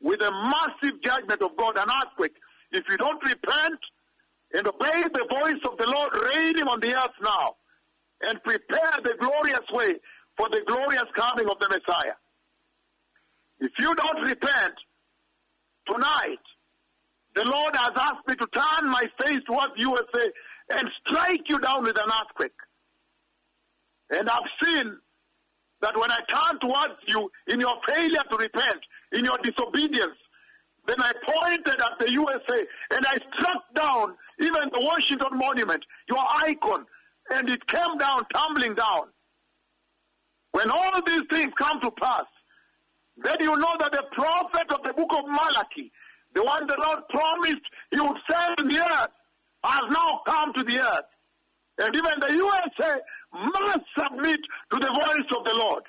with 0.00 0.20
a 0.20 0.30
massive 0.30 1.02
judgment 1.02 1.42
of 1.42 1.56
God, 1.56 1.76
an 1.76 1.88
earthquake. 2.02 2.34
If 2.72 2.84
you 2.88 2.96
don't 2.96 3.22
repent 3.24 3.78
and 4.52 4.66
obey 4.66 5.04
the 5.12 5.26
voice 5.30 5.62
of 5.64 5.78
the 5.78 5.86
Lord, 5.86 6.12
reign 6.34 6.58
him 6.58 6.68
on 6.68 6.80
the 6.80 6.94
earth 6.94 7.14
now 7.22 7.54
and 8.22 8.42
prepare 8.42 8.92
the 9.02 9.14
glorious 9.18 9.68
way 9.72 9.94
for 10.36 10.48
the 10.48 10.62
glorious 10.66 11.04
coming 11.14 11.48
of 11.48 11.58
the 11.58 11.68
Messiah. 11.68 12.14
If 13.60 13.72
you 13.78 13.94
don't 13.94 14.22
repent 14.22 14.74
tonight, 15.86 16.40
the 17.34 17.44
Lord 17.44 17.76
has 17.76 17.92
asked 17.96 18.26
me 18.26 18.34
to 18.36 18.46
turn 18.46 18.90
my 18.90 19.04
face 19.22 19.42
towards 19.44 19.72
USA 19.76 20.30
and 20.70 20.88
strike 21.04 21.48
you 21.48 21.58
down 21.58 21.84
with 21.84 21.98
an 21.98 22.10
earthquake. 22.20 22.50
And 24.10 24.28
I've 24.28 24.48
seen 24.62 24.96
that 25.82 25.98
when 25.98 26.10
I 26.10 26.18
turn 26.28 26.58
towards 26.60 26.94
you 27.06 27.30
in 27.48 27.60
your 27.60 27.76
failure 27.86 28.22
to 28.30 28.36
repent, 28.36 28.80
in 29.12 29.24
your 29.24 29.38
disobedience, 29.38 30.16
then 30.86 30.96
I 31.00 31.12
pointed 31.24 31.80
at 31.80 31.98
the 31.98 32.10
USA 32.10 32.66
and 32.90 33.06
I 33.06 33.16
struck 33.34 33.74
down 33.74 34.14
even 34.40 34.70
the 34.72 34.80
Washington 34.80 35.36
Monument, 35.36 35.84
your 36.08 36.24
icon, 36.44 36.86
and 37.30 37.50
it 37.50 37.66
came 37.66 37.98
down, 37.98 38.24
tumbling 38.32 38.74
down. 38.74 39.08
When 40.52 40.70
all 40.70 41.02
these 41.06 41.22
things 41.28 41.52
come 41.56 41.80
to 41.80 41.90
pass, 41.90 42.24
then 43.16 43.36
you 43.40 43.56
know 43.56 43.74
that 43.78 43.92
the 43.92 44.04
prophet 44.12 44.70
of 44.72 44.82
the 44.82 44.92
book 44.92 45.12
of 45.12 45.26
Malachi, 45.26 45.90
the 46.34 46.44
one 46.44 46.66
the 46.66 46.76
Lord 46.78 47.00
promised 47.08 47.62
he 47.90 48.00
would 48.00 48.18
send 48.30 48.60
in 48.60 48.68
the 48.68 48.80
earth, 48.80 49.10
has 49.64 49.82
now 49.90 50.20
come 50.26 50.52
to 50.54 50.62
the 50.62 50.78
earth. 50.78 51.06
And 51.78 51.94
even 51.94 52.20
the 52.20 52.32
USA 52.32 52.96
must 53.32 53.84
submit 53.98 54.40
to 54.70 54.78
the 54.78 54.88
voice 54.88 55.36
of 55.36 55.44
the 55.44 55.54
Lord. 55.54 55.82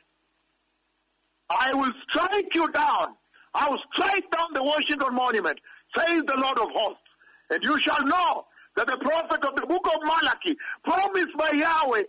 I 1.49 1.73
will 1.73 1.93
strike 2.09 2.53
you 2.55 2.69
down. 2.71 3.13
I 3.53 3.69
will 3.69 3.79
strike 3.93 4.29
down 4.31 4.53
the 4.53 4.63
Washington 4.63 5.13
Monument, 5.13 5.59
says 5.95 6.23
the 6.27 6.35
Lord 6.35 6.59
of 6.59 6.69
hosts. 6.71 7.03
And 7.49 7.63
you 7.63 7.79
shall 7.81 8.05
know 8.05 8.45
that 8.75 8.87
the 8.87 8.97
prophet 8.97 9.43
of 9.45 9.55
the 9.55 9.65
book 9.65 9.87
of 9.87 10.01
Malachi, 10.03 10.57
promised 10.83 11.35
by 11.37 11.51
Yahweh 11.51 12.03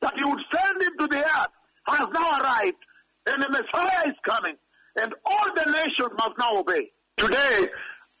that 0.00 0.14
he 0.18 0.24
would 0.24 0.42
send 0.54 0.82
him 0.82 0.92
to 0.98 1.06
the 1.06 1.24
earth, 1.24 1.48
has 1.86 2.08
now 2.12 2.40
arrived, 2.40 2.76
and 3.26 3.42
the 3.42 3.48
Messiah 3.48 4.08
is 4.08 4.14
coming, 4.22 4.56
and 5.00 5.14
all 5.24 5.54
the 5.54 5.70
nations 5.72 6.10
must 6.16 6.38
now 6.38 6.58
obey. 6.58 6.90
Today, 7.16 7.68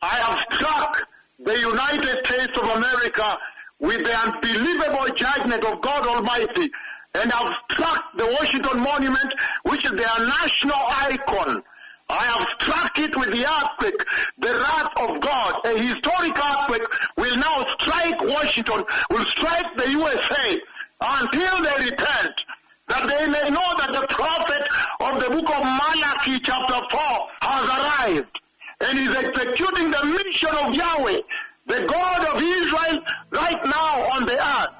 I 0.02 0.14
have 0.14 0.38
struck 0.52 1.06
the 1.38 1.58
United 1.58 2.26
States 2.26 2.56
of 2.56 2.64
America 2.64 3.38
with 3.80 4.04
the 4.04 4.16
unbelievable 4.16 5.14
judgment 5.14 5.64
of 5.64 5.80
God 5.80 6.06
Almighty, 6.06 6.70
and 7.14 7.30
have 7.30 7.54
struck 7.70 8.16
the 8.16 8.26
Washington 8.26 8.80
Monument, 8.80 9.34
which 9.64 9.84
is 9.84 9.92
their 9.92 10.18
national 10.26 10.76
icon. 10.76 11.62
I 12.08 12.24
have 12.24 12.48
struck 12.60 12.98
it 12.98 13.16
with 13.16 13.30
the 13.30 13.46
earthquake, 13.46 14.04
the 14.38 14.52
wrath 14.52 14.92
of 14.98 15.20
God. 15.20 15.64
A 15.64 15.78
historic 15.78 16.38
earthquake 16.38 16.82
will 17.16 17.36
now 17.36 17.66
strike 17.66 18.20
Washington, 18.20 18.84
will 19.10 19.24
strike 19.26 19.76
the 19.76 19.90
USA 19.90 20.60
until 21.00 21.62
they 21.62 21.90
repent, 21.90 22.34
that 22.88 23.08
they 23.08 23.26
may 23.26 23.50
know 23.50 23.70
that 23.78 23.83
the 25.24 25.30
book 25.30 25.48
of 25.48 25.62
Malachi 25.62 26.38
chapter 26.40 26.74
4 26.90 27.00
has 27.40 27.68
arrived 27.68 28.40
and 28.80 28.98
is 28.98 29.16
executing 29.16 29.90
the 29.90 30.04
mission 30.04 30.50
of 30.50 30.74
Yahweh, 30.74 31.20
the 31.66 31.86
God 31.86 32.36
of 32.36 32.42
Israel, 32.42 33.00
right 33.30 33.64
now 33.64 34.10
on 34.12 34.26
the 34.26 34.36
earth. 34.36 34.74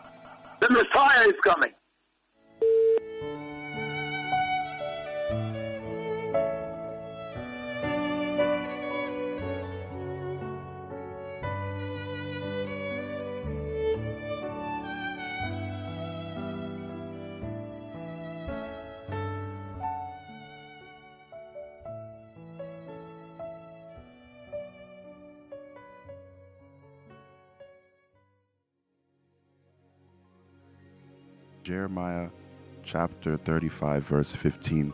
The 0.61 0.69
Messiah 0.71 1.29
is 1.29 1.35
coming. 1.43 1.73
Jeremiah 31.65 32.29
chapter 32.83 33.39
35, 33.39 34.03
verse 34.03 34.35
15. 34.35 34.93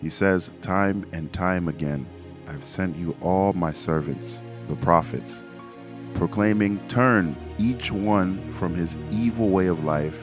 He 0.00 0.08
says, 0.08 0.50
Time 0.62 1.04
and 1.12 1.30
time 1.34 1.68
again, 1.68 2.08
I've 2.48 2.64
sent 2.64 2.96
you 2.96 3.14
all 3.20 3.52
my 3.52 3.74
servants, 3.74 4.38
the 4.70 4.76
prophets, 4.76 5.42
proclaiming, 6.14 6.80
Turn 6.88 7.36
each 7.58 7.92
one 7.92 8.54
from 8.54 8.74
his 8.74 8.96
evil 9.10 9.50
way 9.50 9.66
of 9.66 9.84
life 9.84 10.18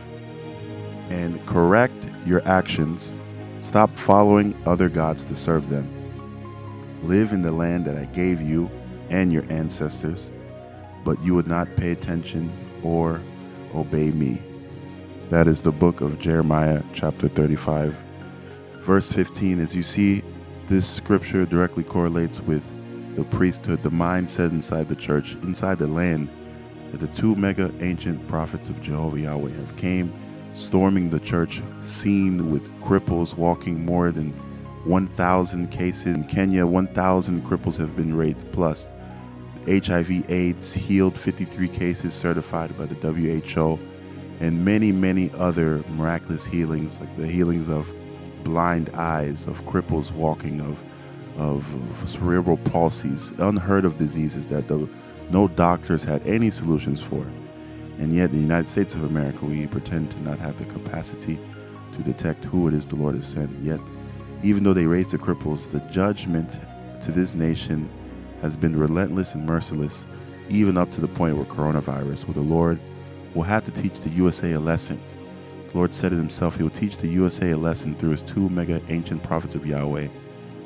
and 1.12 1.46
correct 1.46 2.10
your 2.26 2.42
actions. 2.48 3.14
Stop 3.62 3.96
following 3.96 4.60
other 4.66 4.90
gods 4.90 5.24
to 5.26 5.36
serve 5.36 5.70
them. 5.70 5.88
Live 7.04 7.32
in 7.32 7.44
the 7.44 7.52
land 7.52 7.86
that 7.86 7.96
I 7.96 8.06
gave 8.06 8.42
you 8.42 8.72
and 9.12 9.32
your 9.32 9.46
ancestors, 9.52 10.32
but 11.04 11.22
you 11.22 11.36
would 11.36 11.48
not 11.48 11.76
pay 11.76 11.92
attention 11.92 12.52
or 12.82 13.22
obey 13.76 14.10
me. 14.10 14.42
That 15.32 15.48
is 15.48 15.64
the 15.64 15.72
book 15.72 16.02
of 16.02 16.20
Jeremiah, 16.20 16.84
chapter 16.94 17.28
35. 17.28 17.96
Verse 18.82 19.12
15, 19.12 19.60
as 19.60 19.76
you 19.76 19.82
see, 19.82 20.22
this 20.68 20.88
scripture 20.88 21.48
directly 21.48 21.84
correlates 21.84 22.40
with 22.42 22.62
the 23.16 23.24
priesthood, 23.24 23.82
the 23.82 23.90
mindset 23.90 24.52
inside 24.52 24.88
the 24.88 24.96
church, 24.96 25.34
inside 25.42 25.80
the 25.80 25.88
land, 25.88 26.30
that 26.92 27.00
the 27.00 27.08
two 27.08 27.36
mega 27.36 27.74
ancient 27.82 28.28
prophets 28.28 28.70
of 28.70 28.80
Jehovah 28.84 29.20
Yahweh 29.20 29.50
have 29.50 29.76
came 29.78 30.14
storming 30.54 31.10
the 31.10 31.20
church, 31.20 31.60
seen 31.80 32.52
with 32.52 32.70
cripples 32.82 33.36
walking 33.36 33.84
more 33.84 34.12
than 34.12 34.30
1,000 34.84 35.72
cases. 35.72 36.06
In 36.06 36.24
Kenya, 36.26 36.68
1,000 36.68 37.44
cripples 37.44 37.78
have 37.78 37.96
been 37.96 38.16
raised, 38.16 38.52
plus 38.52 38.86
HIV 39.68 40.30
AIDS 40.30 40.72
healed 40.72 41.18
53 41.18 41.68
cases 41.68 42.14
certified 42.14 42.78
by 42.78 42.86
the 42.86 42.94
WHO 42.94 43.80
and 44.40 44.66
many, 44.66 44.92
many 44.92 45.32
other 45.38 45.84
miraculous 45.90 46.44
healings, 46.44 47.00
like 47.00 47.16
the 47.18 47.28
healings 47.28 47.70
of 47.70 47.92
blind 48.44 48.90
eyes, 48.90 49.48
of 49.48 49.64
cripples 49.66 50.12
walking, 50.12 50.62
of, 50.62 50.78
of, 51.38 51.66
cerebral 52.08 52.58
palsies, 52.58 53.32
unheard 53.40 53.86
of 53.86 53.98
diseases 53.98 54.48
that 54.48 54.68
the, 54.68 54.88
no 55.30 55.48
doctors 55.48 56.04
had 56.04 56.26
any 56.28 56.52
solutions 56.52 57.02
for. 57.02 57.26
And 57.98 58.14
yet, 58.14 58.30
in 58.32 58.36
the 58.36 58.42
United 58.42 58.70
States 58.70 58.94
of 58.94 59.04
America, 59.04 59.46
we 59.46 59.68
pretend 59.68 60.12
to 60.12 60.22
not 60.22 60.38
have 60.40 60.58
the 60.58 60.66
capacity 60.66 61.40
to 61.94 62.04
detect 62.04 62.44
who 62.46 62.68
it 62.68 62.74
is 62.74 62.86
the 62.86 62.96
Lord 62.96 63.16
has 63.16 63.26
sent. 63.26 63.52
Yet, 63.64 63.80
even 64.44 64.64
though 64.64 64.74
they 64.74 64.86
raised 64.86 65.12
the 65.12 65.18
cripples, 65.18 65.72
the 65.72 65.80
judgment 65.92 66.60
to 67.02 67.12
this 67.12 67.34
nation 67.34 67.90
has 68.42 68.58
been 68.58 68.78
relentless 68.78 69.34
and 69.34 69.46
merciless, 69.46 70.06
even 70.50 70.78
up 70.78 70.92
to 70.92 71.02
the 71.02 71.08
point 71.08 71.38
where 71.38 71.46
coronavirus, 71.46 72.28
where 72.28 72.36
the 72.36 72.42
Lord 72.42 72.80
will 73.36 73.44
have 73.44 73.66
to 73.66 73.72
teach 73.72 74.00
the 74.00 74.10
USA 74.12 74.54
a 74.54 74.60
lesson. 74.60 75.00
The 75.72 75.78
Lord 75.78 75.94
said 75.94 76.14
it 76.14 76.18
himself, 76.18 76.56
He 76.56 76.64
will 76.64 76.70
teach 76.70 76.98
the 76.98 77.10
USA 77.10 77.52
a 77.52 77.58
lesson 77.58 77.96
through 77.96 78.12
His 78.12 78.22
two 78.22 78.50
mega 78.50 78.82
ancient 78.90 79.22
prophets 79.22 79.56
of 79.56 79.66
Yahweh 79.66 80.08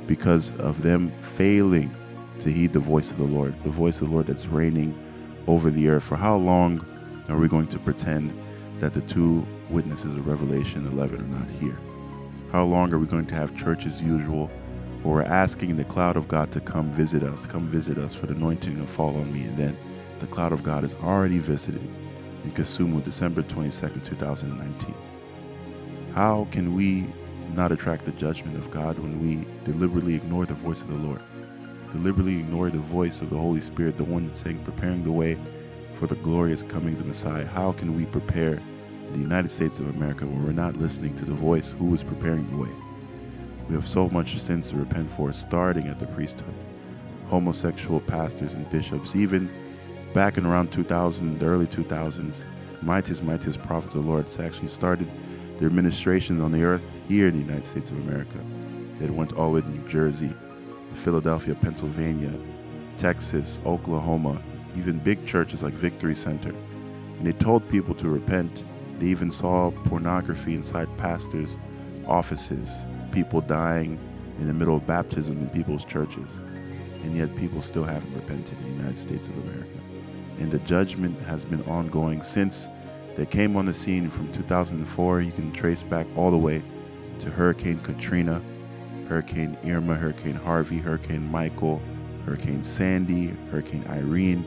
because 0.07 0.51
of 0.59 0.81
them 0.81 1.11
failing 1.35 1.93
to 2.39 2.49
heed 2.49 2.71
the 2.73 2.79
voice 2.79 3.11
of 3.11 3.17
the 3.17 3.23
Lord, 3.23 3.53
the 3.63 3.69
voice 3.69 4.01
of 4.01 4.07
the 4.07 4.13
Lord 4.13 4.27
that's 4.27 4.45
reigning 4.45 4.97
over 5.47 5.69
the 5.69 5.89
earth. 5.89 6.03
For 6.03 6.15
how 6.15 6.37
long 6.37 6.85
are 7.27 7.37
we 7.37 7.47
going 7.47 7.67
to 7.67 7.79
pretend 7.79 8.33
that 8.79 8.93
the 8.93 9.01
two 9.01 9.45
witnesses 9.69 10.15
of 10.15 10.27
Revelation 10.27 10.87
11 10.87 11.21
are 11.21 11.39
not 11.39 11.49
here? 11.59 11.77
How 12.51 12.63
long 12.63 12.93
are 12.93 12.99
we 12.99 13.07
going 13.07 13.25
to 13.27 13.35
have 13.35 13.55
church 13.57 13.85
as 13.85 14.01
usual? 14.01 14.49
Or 15.03 15.15
we're 15.15 15.23
asking 15.23 15.77
the 15.77 15.83
cloud 15.85 16.17
of 16.17 16.27
God 16.27 16.51
to 16.51 16.59
come 16.59 16.91
visit 16.91 17.23
us, 17.23 17.45
come 17.45 17.67
visit 17.67 17.97
us 17.97 18.13
for 18.13 18.25
the 18.25 18.33
anointing 18.33 18.77
to 18.77 18.87
fall 18.87 19.15
on 19.15 19.31
me. 19.31 19.43
And 19.43 19.57
then 19.57 19.77
the 20.19 20.27
cloud 20.27 20.51
of 20.51 20.63
God 20.63 20.83
is 20.83 20.95
already 20.95 21.39
visited 21.39 21.87
in 22.43 22.51
Kisumu, 22.51 23.03
December 23.03 23.41
22nd, 23.43 24.03
2019. 24.03 24.95
How 26.13 26.47
can 26.51 26.75
we 26.75 27.07
not 27.53 27.71
attract 27.71 28.05
the 28.05 28.11
judgment 28.11 28.57
of 28.57 28.71
God 28.71 28.97
when 28.99 29.19
we 29.21 29.47
deliberately 29.65 30.15
ignore 30.15 30.45
the 30.45 30.53
voice 30.53 30.81
of 30.81 30.87
the 30.87 30.95
Lord? 30.95 31.21
Deliberately 31.91 32.37
ignore 32.39 32.69
the 32.69 32.79
voice 32.79 33.21
of 33.21 33.29
the 33.29 33.37
Holy 33.37 33.61
Spirit, 33.61 33.97
the 33.97 34.03
one 34.03 34.33
saying, 34.35 34.59
preparing 34.63 35.03
the 35.03 35.11
way 35.11 35.37
for 35.99 36.07
the 36.07 36.15
glorious 36.15 36.63
coming 36.63 36.93
of 36.93 36.99
the 36.99 37.05
Messiah. 37.05 37.45
How 37.45 37.71
can 37.73 37.95
we 37.95 38.05
prepare 38.05 38.61
the 39.11 39.17
United 39.17 39.49
States 39.49 39.79
of 39.79 39.89
America 39.89 40.25
when 40.25 40.45
we're 40.45 40.51
not 40.51 40.77
listening 40.77 41.15
to 41.15 41.25
the 41.25 41.33
voice 41.33 41.73
who 41.73 41.93
is 41.93 42.03
preparing 42.03 42.49
the 42.51 42.57
way? 42.57 42.71
We 43.67 43.75
have 43.75 43.87
so 43.87 44.09
much 44.09 44.39
sins 44.39 44.69
to 44.69 44.77
repent 44.77 45.11
for, 45.11 45.31
starting 45.33 45.87
at 45.87 45.99
the 45.99 46.07
priesthood. 46.07 46.53
Homosexual 47.27 47.99
pastors 48.01 48.53
and 48.53 48.69
bishops, 48.69 49.15
even 49.15 49.49
back 50.13 50.37
in 50.37 50.45
around 50.45 50.71
2000, 50.71 51.39
the 51.39 51.45
early 51.45 51.67
2000s, 51.67 52.41
mightiest, 52.81 53.23
mightiest 53.23 53.61
prophets 53.63 53.93
of 53.95 54.03
the 54.03 54.09
Lord 54.09 54.27
actually 54.39 54.67
started 54.67 55.09
their 55.57 55.67
administration 55.67 56.41
on 56.41 56.51
the 56.51 56.63
earth 56.63 56.83
here 57.07 57.27
in 57.27 57.33
the 57.33 57.45
United 57.45 57.65
States 57.65 57.91
of 57.91 57.99
America. 57.99 58.37
They 58.95 59.09
went 59.09 59.33
all 59.33 59.51
the 59.51 59.55
way 59.55 59.61
to 59.61 59.69
New 59.69 59.87
Jersey, 59.87 60.33
Philadelphia, 60.93 61.55
Pennsylvania, 61.55 62.33
Texas, 62.97 63.59
Oklahoma, 63.65 64.41
even 64.77 64.99
big 64.99 65.25
churches 65.25 65.63
like 65.63 65.73
Victory 65.73 66.15
Center. 66.15 66.49
And 66.49 67.25
they 67.25 67.33
told 67.33 67.67
people 67.69 67.95
to 67.95 68.09
repent. 68.09 68.63
They 68.99 69.07
even 69.07 69.31
saw 69.31 69.71
pornography 69.85 70.55
inside 70.55 70.89
pastors' 70.97 71.57
offices, 72.07 72.71
people 73.11 73.41
dying 73.41 73.99
in 74.39 74.47
the 74.47 74.53
middle 74.53 74.75
of 74.75 74.87
baptism 74.87 75.37
in 75.37 75.49
people's 75.49 75.85
churches. 75.85 76.41
and 77.03 77.15
yet 77.15 77.35
people 77.35 77.61
still 77.61 77.83
haven't 77.83 78.13
repented 78.13 78.57
in 78.59 78.63
the 78.63 78.77
United 78.83 78.97
States 78.97 79.27
of 79.27 79.37
America. 79.37 79.78
And 80.39 80.51
the 80.51 80.59
judgment 80.59 81.19
has 81.21 81.45
been 81.45 81.61
ongoing 81.63 82.23
since 82.23 82.67
they 83.17 83.25
came 83.25 83.57
on 83.57 83.65
the 83.65 83.73
scene 83.73 84.09
from 84.09 84.31
2004. 84.31 85.21
You 85.21 85.31
can 85.31 85.51
trace 85.51 85.83
back 85.83 86.07
all 86.15 86.31
the 86.31 86.37
way 86.37 86.63
to 87.19 87.29
Hurricane 87.29 87.79
Katrina, 87.79 88.41
Hurricane 89.07 89.57
Irma, 89.65 89.95
Hurricane 89.95 90.35
Harvey, 90.35 90.77
Hurricane 90.77 91.29
Michael, 91.29 91.81
Hurricane 92.25 92.63
Sandy, 92.63 93.35
Hurricane 93.51 93.83
Irene. 93.89 94.45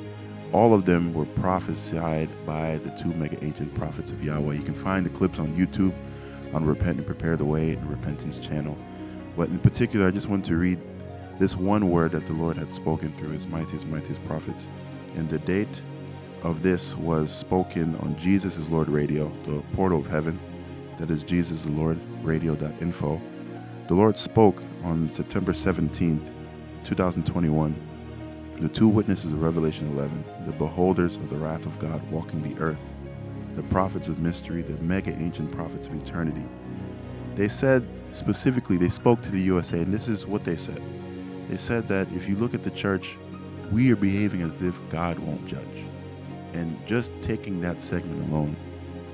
All 0.52 0.72
of 0.72 0.84
them 0.84 1.12
were 1.12 1.26
prophesied 1.26 2.30
by 2.46 2.78
the 2.78 2.90
two 2.90 3.12
mega 3.14 3.42
ancient 3.44 3.74
prophets 3.74 4.10
of 4.10 4.24
Yahweh. 4.24 4.54
You 4.54 4.62
can 4.62 4.74
find 4.74 5.04
the 5.04 5.10
clips 5.10 5.38
on 5.38 5.54
YouTube 5.54 5.94
on 6.54 6.64
Repent 6.64 6.98
and 6.98 7.06
Prepare 7.06 7.36
the 7.36 7.44
Way 7.44 7.72
and 7.72 7.90
Repentance 7.90 8.38
channel. 8.38 8.76
But 9.36 9.48
in 9.48 9.58
particular, 9.58 10.06
I 10.06 10.10
just 10.10 10.28
want 10.28 10.44
to 10.46 10.56
read 10.56 10.78
this 11.38 11.56
one 11.56 11.90
word 11.90 12.12
that 12.12 12.26
the 12.26 12.34
Lord 12.34 12.56
had 12.56 12.72
spoken 12.72 13.12
through 13.16 13.30
his 13.30 13.46
mightiest, 13.46 13.86
mightiest 13.88 14.24
prophets. 14.26 14.68
And 15.16 15.28
the 15.28 15.38
date 15.40 15.80
of 16.42 16.62
this 16.62 16.96
was 16.96 17.30
spoken 17.30 17.96
on 17.96 18.16
Jesus 18.16 18.56
is 18.56 18.68
Lord 18.68 18.88
Radio, 18.88 19.30
the 19.46 19.62
portal 19.74 19.98
of 19.98 20.06
heaven. 20.06 20.38
That 20.98 21.10
is 21.10 21.22
Jesus 21.22 21.62
the 21.62 21.70
Lord 21.70 21.98
Radio.info. 22.22 23.20
The 23.88 23.94
Lord 23.94 24.16
spoke 24.16 24.62
on 24.84 25.10
September 25.10 25.52
17th, 25.52 26.30
2021. 26.84 27.74
The 28.58 28.68
two 28.68 28.88
witnesses 28.88 29.32
of 29.32 29.42
Revelation 29.42 29.88
11, 29.92 30.24
the 30.46 30.52
beholders 30.52 31.16
of 31.16 31.28
the 31.28 31.36
wrath 31.36 31.66
of 31.66 31.78
God 31.78 32.02
walking 32.10 32.42
the 32.42 32.60
earth, 32.60 32.80
the 33.56 33.62
prophets 33.64 34.08
of 34.08 34.20
mystery, 34.20 34.62
the 34.62 34.80
mega 34.82 35.12
ancient 35.12 35.50
prophets 35.50 35.88
of 35.88 35.94
eternity. 35.94 36.46
They 37.34 37.48
said 37.48 37.86
specifically, 38.10 38.76
they 38.76 38.88
spoke 38.88 39.22
to 39.22 39.30
the 39.30 39.40
USA, 39.40 39.78
and 39.80 39.92
this 39.92 40.08
is 40.08 40.26
what 40.26 40.44
they 40.44 40.56
said. 40.56 40.80
They 41.48 41.56
said 41.56 41.88
that 41.88 42.06
if 42.12 42.28
you 42.28 42.36
look 42.36 42.54
at 42.54 42.62
the 42.62 42.70
church, 42.70 43.16
we 43.72 43.90
are 43.90 43.96
behaving 43.96 44.42
as 44.42 44.60
if 44.60 44.78
God 44.90 45.18
won't 45.18 45.46
judge. 45.46 45.66
And 46.52 46.76
just 46.86 47.10
taking 47.22 47.62
that 47.62 47.80
segment 47.80 48.28
alone, 48.28 48.54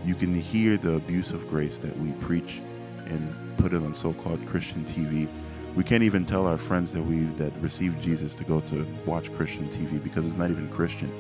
you 0.05 0.17
can 0.17 0.35
hear 0.35 0.77
the 0.77 0.95
abuse 0.95 1.31
of 1.31 1.49
grace 1.49 1.79
that 1.79 1.97
we 2.01 2.11
preach 2.13 2.61
and 3.07 3.57
put 3.57 3.73
it 3.73 3.77
on 3.77 3.95
so-called 3.95 4.45
Christian 4.47 4.85
TV. 4.85 5.29
We 5.77 5.85
can't 5.85 6.03
even 6.03 6.27
tell 6.27 6.47
our 6.47 6.59
friends 6.59 6.91
that 6.93 7.03
we 7.03 7.21
that 7.37 7.53
received 7.61 8.03
Jesus 8.03 8.35
to 8.35 8.45
go 8.45 8.61
to 8.63 8.85
watch 9.07 9.33
Christian 9.33 9.69
TV 9.69 10.03
because 10.03 10.27
it's 10.27 10.37
not 10.37 10.51
even 10.51 10.69
Christian. 10.69 11.13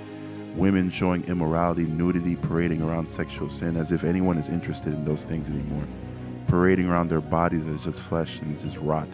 Women 0.56 0.90
showing 0.90 1.24
immorality, 1.26 1.84
nudity, 1.84 2.34
parading 2.34 2.82
around 2.82 3.08
sexual 3.08 3.48
sin 3.48 3.76
as 3.76 3.92
if 3.92 4.02
anyone 4.02 4.36
is 4.38 4.48
interested 4.48 4.92
in 4.92 5.04
those 5.04 5.22
things 5.22 5.48
anymore. 5.48 5.86
Parading 6.48 6.88
around 6.88 7.08
their 7.08 7.20
bodies 7.20 7.64
as 7.66 7.84
just 7.84 8.00
flesh 8.00 8.40
and 8.40 8.58
just 8.60 8.78
rot. 8.78 9.08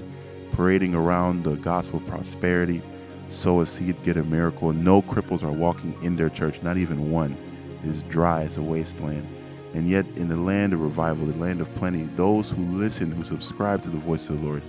Parading 0.53 0.95
around 0.95 1.45
the 1.45 1.57
gospel 1.57 2.01
prosperity, 2.01 2.81
sow 3.29 3.61
a 3.61 3.67
seed, 3.67 4.03
get 4.03 4.17
a 4.17 4.25
miracle. 4.25 4.73
No 4.73 5.03
cripples 5.03 5.43
are 5.43 5.53
walking 5.53 5.97
in 6.03 6.17
their 6.17 6.29
church, 6.29 6.63
not 6.63 6.77
even 6.77 7.11
one. 7.11 7.37
It 7.83 7.89
is 7.89 8.03
dry 8.05 8.43
as 8.43 8.57
a 8.57 8.63
wasteland. 8.63 9.27
And 9.75 9.89
yet, 9.89 10.07
in 10.17 10.29
the 10.29 10.37
land 10.37 10.73
of 10.73 10.81
revival, 10.81 11.27
the 11.27 11.37
land 11.37 11.61
of 11.61 11.75
plenty, 11.75 12.05
those 12.17 12.49
who 12.49 12.63
listen, 12.63 13.11
who 13.11 13.25
subscribe 13.25 13.83
to 13.83 13.91
the 13.91 13.99
voice 13.99 14.29
of 14.29 14.41
the 14.41 14.47
Lord, 14.47 14.63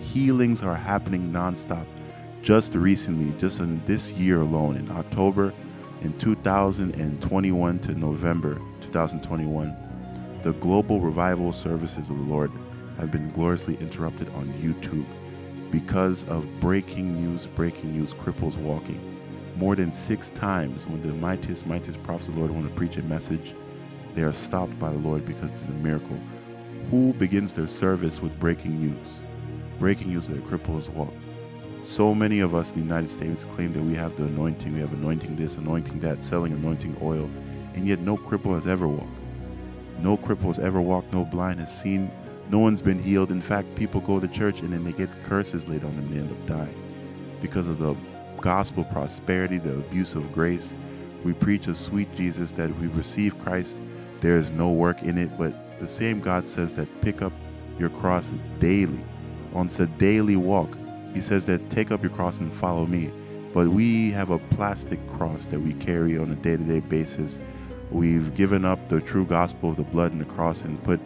healings 0.00 0.62
are 0.62 0.74
happening 0.74 1.32
nonstop. 1.32 1.86
Just 2.42 2.74
recently, 2.74 3.36
just 3.38 3.60
in 3.60 3.84
this 3.86 4.12
year 4.12 4.40
alone, 4.40 4.76
in 4.76 4.90
October 4.90 5.52
in 6.02 6.16
2021 6.18 7.78
to 7.80 7.92
November 7.92 8.60
2021, 8.80 9.76
the 10.42 10.52
global 10.54 11.00
revival 11.00 11.52
services 11.52 12.10
of 12.10 12.16
the 12.16 12.24
Lord 12.24 12.50
have 12.98 13.10
been 13.10 13.30
gloriously 13.32 13.76
interrupted 13.76 14.28
on 14.30 14.52
YouTube 14.54 15.06
because 15.70 16.24
of 16.28 16.46
breaking 16.60 17.14
news, 17.14 17.46
breaking 17.46 17.92
news, 17.92 18.14
cripples 18.14 18.56
walking. 18.56 19.00
More 19.56 19.76
than 19.76 19.92
six 19.92 20.30
times 20.30 20.86
when 20.86 21.02
the 21.02 21.12
mightiest, 21.14 21.66
mightiest 21.66 22.02
prophet 22.02 22.28
of 22.28 22.34
the 22.34 22.40
Lord 22.40 22.52
want 22.52 22.68
to 22.68 22.74
preach 22.74 22.96
a 22.96 23.02
message, 23.02 23.54
they 24.14 24.22
are 24.22 24.32
stopped 24.32 24.78
by 24.78 24.90
the 24.90 24.98
Lord 24.98 25.24
because 25.26 25.52
it's 25.52 25.68
a 25.68 25.72
miracle. 25.72 26.18
Who 26.90 27.12
begins 27.12 27.52
their 27.52 27.68
service 27.68 28.22
with 28.22 28.38
breaking 28.40 28.80
news? 28.80 29.20
Breaking 29.78 30.08
news 30.08 30.28
that 30.28 30.38
a 30.38 30.40
cripple 30.40 30.74
has 30.74 30.88
walked. 30.88 31.16
So 31.84 32.14
many 32.14 32.40
of 32.40 32.54
us 32.54 32.70
in 32.70 32.76
the 32.76 32.82
United 32.82 33.10
States 33.10 33.44
claim 33.54 33.72
that 33.72 33.82
we 33.82 33.94
have 33.94 34.16
the 34.16 34.24
anointing, 34.24 34.74
we 34.74 34.80
have 34.80 34.92
anointing 34.92 35.36
this, 35.36 35.56
anointing 35.56 36.00
that, 36.00 36.22
selling 36.22 36.52
anointing 36.52 36.96
oil, 37.02 37.30
and 37.74 37.86
yet 37.86 38.00
no 38.00 38.16
cripple 38.16 38.54
has 38.54 38.66
ever 38.66 38.88
walked. 38.88 39.08
No 40.00 40.16
cripple 40.16 40.46
has 40.46 40.58
ever 40.58 40.80
walked, 40.80 41.12
no 41.12 41.24
blind 41.24 41.60
has 41.60 41.80
seen, 41.80 42.10
no 42.50 42.58
one's 42.58 42.82
been 42.82 43.02
healed. 43.02 43.30
In 43.30 43.42
fact, 43.42 43.74
people 43.74 44.00
go 44.00 44.20
to 44.20 44.28
church 44.28 44.60
and 44.60 44.72
then 44.72 44.84
they 44.84 44.92
get 44.92 45.10
curses 45.24 45.68
laid 45.68 45.84
on 45.84 45.94
them 45.96 46.06
and 46.06 46.14
they 46.14 46.20
end 46.20 46.30
up 46.30 46.46
dying 46.46 46.74
because 47.40 47.68
of 47.68 47.78
the 47.78 47.94
gospel 48.40 48.84
prosperity, 48.84 49.58
the 49.58 49.74
abuse 49.74 50.14
of 50.14 50.32
grace. 50.32 50.72
We 51.24 51.32
preach 51.32 51.66
a 51.66 51.74
sweet 51.74 52.14
Jesus 52.14 52.52
that 52.52 52.76
we 52.78 52.86
receive 52.88 53.38
Christ. 53.38 53.76
There 54.20 54.38
is 54.38 54.50
no 54.50 54.70
work 54.70 55.02
in 55.02 55.18
it, 55.18 55.36
but 55.36 55.80
the 55.80 55.88
same 55.88 56.20
God 56.20 56.46
says 56.46 56.74
that 56.74 56.88
pick 57.02 57.22
up 57.22 57.32
your 57.78 57.90
cross 57.90 58.30
daily. 58.58 59.04
On 59.54 59.68
a 59.78 59.86
daily 59.86 60.36
walk, 60.36 60.76
He 61.14 61.20
says 61.20 61.44
that 61.46 61.70
take 61.70 61.90
up 61.90 62.02
your 62.02 62.12
cross 62.12 62.38
and 62.38 62.52
follow 62.52 62.86
me. 62.86 63.10
But 63.52 63.68
we 63.68 64.10
have 64.12 64.30
a 64.30 64.38
plastic 64.38 65.04
cross 65.08 65.46
that 65.46 65.60
we 65.60 65.72
carry 65.74 66.18
on 66.18 66.30
a 66.30 66.36
day 66.36 66.56
to 66.56 66.62
day 66.62 66.80
basis. 66.80 67.38
We've 67.90 68.34
given 68.34 68.64
up 68.64 68.88
the 68.88 69.00
true 69.00 69.24
gospel 69.24 69.70
of 69.70 69.76
the 69.76 69.84
blood 69.84 70.12
and 70.12 70.20
the 70.20 70.26
cross 70.26 70.62
and 70.62 70.82
put 70.84 71.00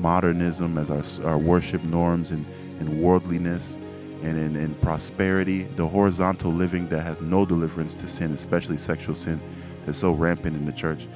modernism 0.00 0.78
as 0.78 0.90
our, 0.90 1.28
our 1.28 1.38
worship 1.38 1.82
norms 1.84 2.30
and, 2.30 2.46
and 2.80 3.00
worldliness 3.00 3.76
and, 4.22 4.38
in, 4.38 4.56
and 4.56 4.80
prosperity, 4.80 5.62
the 5.62 5.86
horizontal 5.86 6.52
living 6.52 6.88
that 6.88 7.02
has 7.02 7.20
no 7.20 7.46
deliverance 7.46 7.94
to 7.94 8.06
sin, 8.06 8.32
especially 8.32 8.78
sexual 8.78 9.14
sin, 9.14 9.40
that's 9.86 9.98
so 9.98 10.12
rampant 10.12 10.56
in 10.56 10.64
the 10.64 10.72
church. 10.72 11.06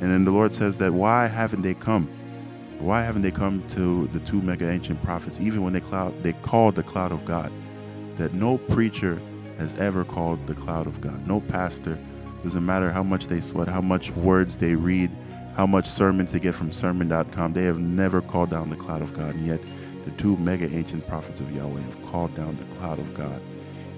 And 0.00 0.10
then 0.10 0.24
the 0.24 0.30
Lord 0.30 0.54
says 0.54 0.76
that 0.78 0.92
why 0.92 1.26
haven't 1.26 1.62
they 1.62 1.74
come? 1.74 2.08
Why 2.78 3.02
haven't 3.02 3.22
they 3.22 3.30
come 3.30 3.66
to 3.68 4.06
the 4.08 4.20
two 4.20 4.42
mega 4.42 4.70
ancient 4.70 5.02
prophets, 5.02 5.40
even 5.40 5.62
when 5.62 5.72
they 5.72 5.80
cloud 5.80 6.22
they 6.22 6.34
called 6.34 6.74
the 6.74 6.82
cloud 6.82 7.12
of 7.12 7.24
God? 7.24 7.50
That 8.18 8.34
no 8.34 8.58
preacher 8.58 9.18
has 9.58 9.74
ever 9.74 10.04
called 10.04 10.46
the 10.46 10.54
cloud 10.54 10.86
of 10.86 11.00
God. 11.00 11.26
No 11.26 11.40
pastor. 11.40 11.98
Doesn't 12.44 12.64
matter 12.64 12.90
how 12.90 13.02
much 13.02 13.26
they 13.26 13.40
sweat, 13.40 13.68
how 13.68 13.80
much 13.80 14.10
words 14.12 14.56
they 14.56 14.74
read, 14.74 15.10
how 15.56 15.66
much 15.66 15.88
sermons 15.88 16.32
they 16.32 16.38
get 16.38 16.54
from 16.54 16.70
sermon.com. 16.70 17.54
They 17.54 17.64
have 17.64 17.78
never 17.78 18.20
called 18.20 18.50
down 18.50 18.68
the 18.68 18.76
cloud 18.76 19.00
of 19.00 19.14
God. 19.14 19.34
And 19.34 19.46
yet 19.46 19.60
the 20.04 20.10
two 20.12 20.36
mega 20.36 20.66
ancient 20.66 21.08
prophets 21.08 21.40
of 21.40 21.50
Yahweh 21.50 21.80
have 21.80 22.02
called 22.02 22.34
down 22.34 22.58
the 22.58 22.76
cloud 22.76 22.98
of 22.98 23.14
God. 23.14 23.40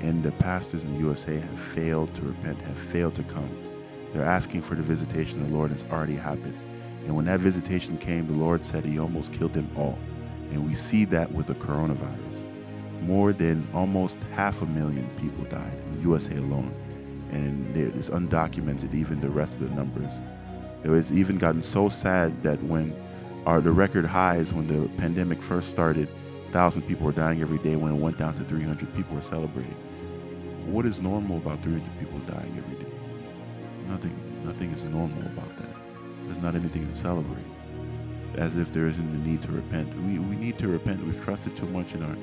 And 0.00 0.22
the 0.22 0.30
pastors 0.32 0.84
in 0.84 0.92
the 0.92 1.00
USA 1.00 1.34
have 1.34 1.58
failed 1.58 2.14
to 2.14 2.22
repent, 2.22 2.62
have 2.62 2.78
failed 2.78 3.16
to 3.16 3.24
come. 3.24 3.50
They're 4.12 4.24
asking 4.24 4.62
for 4.62 4.76
the 4.76 4.82
visitation 4.82 5.42
of 5.42 5.48
the 5.48 5.54
Lord, 5.54 5.72
and 5.72 5.80
it's 5.80 5.90
already 5.90 6.14
happened. 6.14 6.56
And 7.06 7.16
when 7.16 7.24
that 7.24 7.40
visitation 7.40 7.98
came, 7.98 8.28
the 8.28 8.34
Lord 8.34 8.64
said 8.64 8.84
he 8.84 9.00
almost 9.00 9.32
killed 9.32 9.52
them 9.52 9.68
all. 9.76 9.98
And 10.52 10.64
we 10.64 10.76
see 10.76 11.04
that 11.06 11.32
with 11.32 11.48
the 11.48 11.54
coronavirus. 11.54 12.46
More 13.00 13.32
than 13.32 13.66
almost 13.74 14.20
half 14.32 14.62
a 14.62 14.66
million 14.66 15.10
people 15.16 15.44
died 15.46 15.76
in 15.86 15.96
the 15.96 16.02
USA 16.02 16.36
alone. 16.36 16.72
And 17.32 17.76
it 17.76 17.96
is 17.96 18.10
undocumented, 18.10 18.94
even 18.94 19.20
the 19.20 19.28
rest 19.28 19.54
of 19.54 19.68
the 19.68 19.74
numbers. 19.74 20.20
It 20.84 20.90
was 20.90 21.12
even 21.12 21.38
gotten 21.38 21.62
so 21.62 21.88
sad 21.88 22.42
that 22.42 22.62
when 22.62 22.94
our 23.46 23.60
the 23.60 23.72
record 23.72 24.04
highs 24.04 24.52
when 24.52 24.68
the 24.68 24.88
pandemic 24.98 25.42
first 25.42 25.70
started, 25.70 26.08
thousand 26.52 26.82
people 26.82 27.06
were 27.06 27.12
dying 27.12 27.40
every 27.40 27.58
day. 27.58 27.76
When 27.76 27.92
it 27.92 27.98
went 27.98 28.18
down 28.18 28.34
to 28.34 28.44
300, 28.44 28.94
people 28.94 29.16
were 29.16 29.22
celebrating. 29.22 29.76
What 30.66 30.84
is 30.84 31.00
normal 31.00 31.38
about 31.38 31.62
300 31.62 31.98
people 31.98 32.18
dying 32.20 32.54
every 32.58 32.84
day? 32.84 32.90
Nothing. 33.88 34.14
Nothing 34.44 34.70
is 34.72 34.84
normal 34.84 35.22
about 35.22 35.56
that. 35.56 35.74
There's 36.24 36.38
not 36.38 36.54
anything 36.54 36.86
to 36.86 36.94
celebrate. 36.94 37.44
As 38.36 38.56
if 38.56 38.70
there 38.70 38.86
isn't 38.86 39.12
the 39.12 39.28
need 39.30 39.42
to 39.42 39.52
repent. 39.52 39.88
We, 40.04 40.18
we 40.18 40.36
need 40.36 40.58
to 40.58 40.68
repent. 40.68 41.04
We've 41.04 41.22
trusted 41.24 41.56
too 41.56 41.66
much 41.66 41.94
in 41.94 42.02
our 42.02 42.16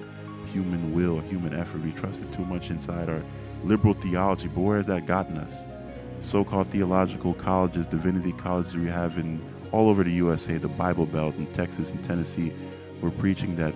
human 0.54 0.94
will, 0.94 1.20
human 1.20 1.54
effort. 1.54 1.82
We 1.82 1.92
trusted 1.92 2.32
too 2.32 2.46
much 2.46 2.70
inside 2.70 3.10
our 3.10 3.24
liberal 3.64 3.96
theology. 3.96 4.48
But 4.48 4.62
where 4.62 4.78
has 4.78 4.86
that 4.88 5.08
gotten 5.08 5.38
us? 5.38 5.54
So-called 6.26 6.68
theological 6.68 7.36
colleges, 7.36 7.86
divinity 7.86 8.32
colleges 8.32 8.76
we 8.76 8.88
have 8.88 9.20
in 9.20 9.40
all 9.72 9.90
over 9.90 10.04
the 10.04 10.12
USA, 10.14 10.58
the 10.58 10.68
Bible 10.68 11.06
Belt 11.06 11.36
in 11.36 11.46
Texas 11.54 11.92
and 11.92 12.04
Tennessee, 12.04 12.52
we're 13.00 13.12
preaching 13.12 13.56
that 13.58 13.76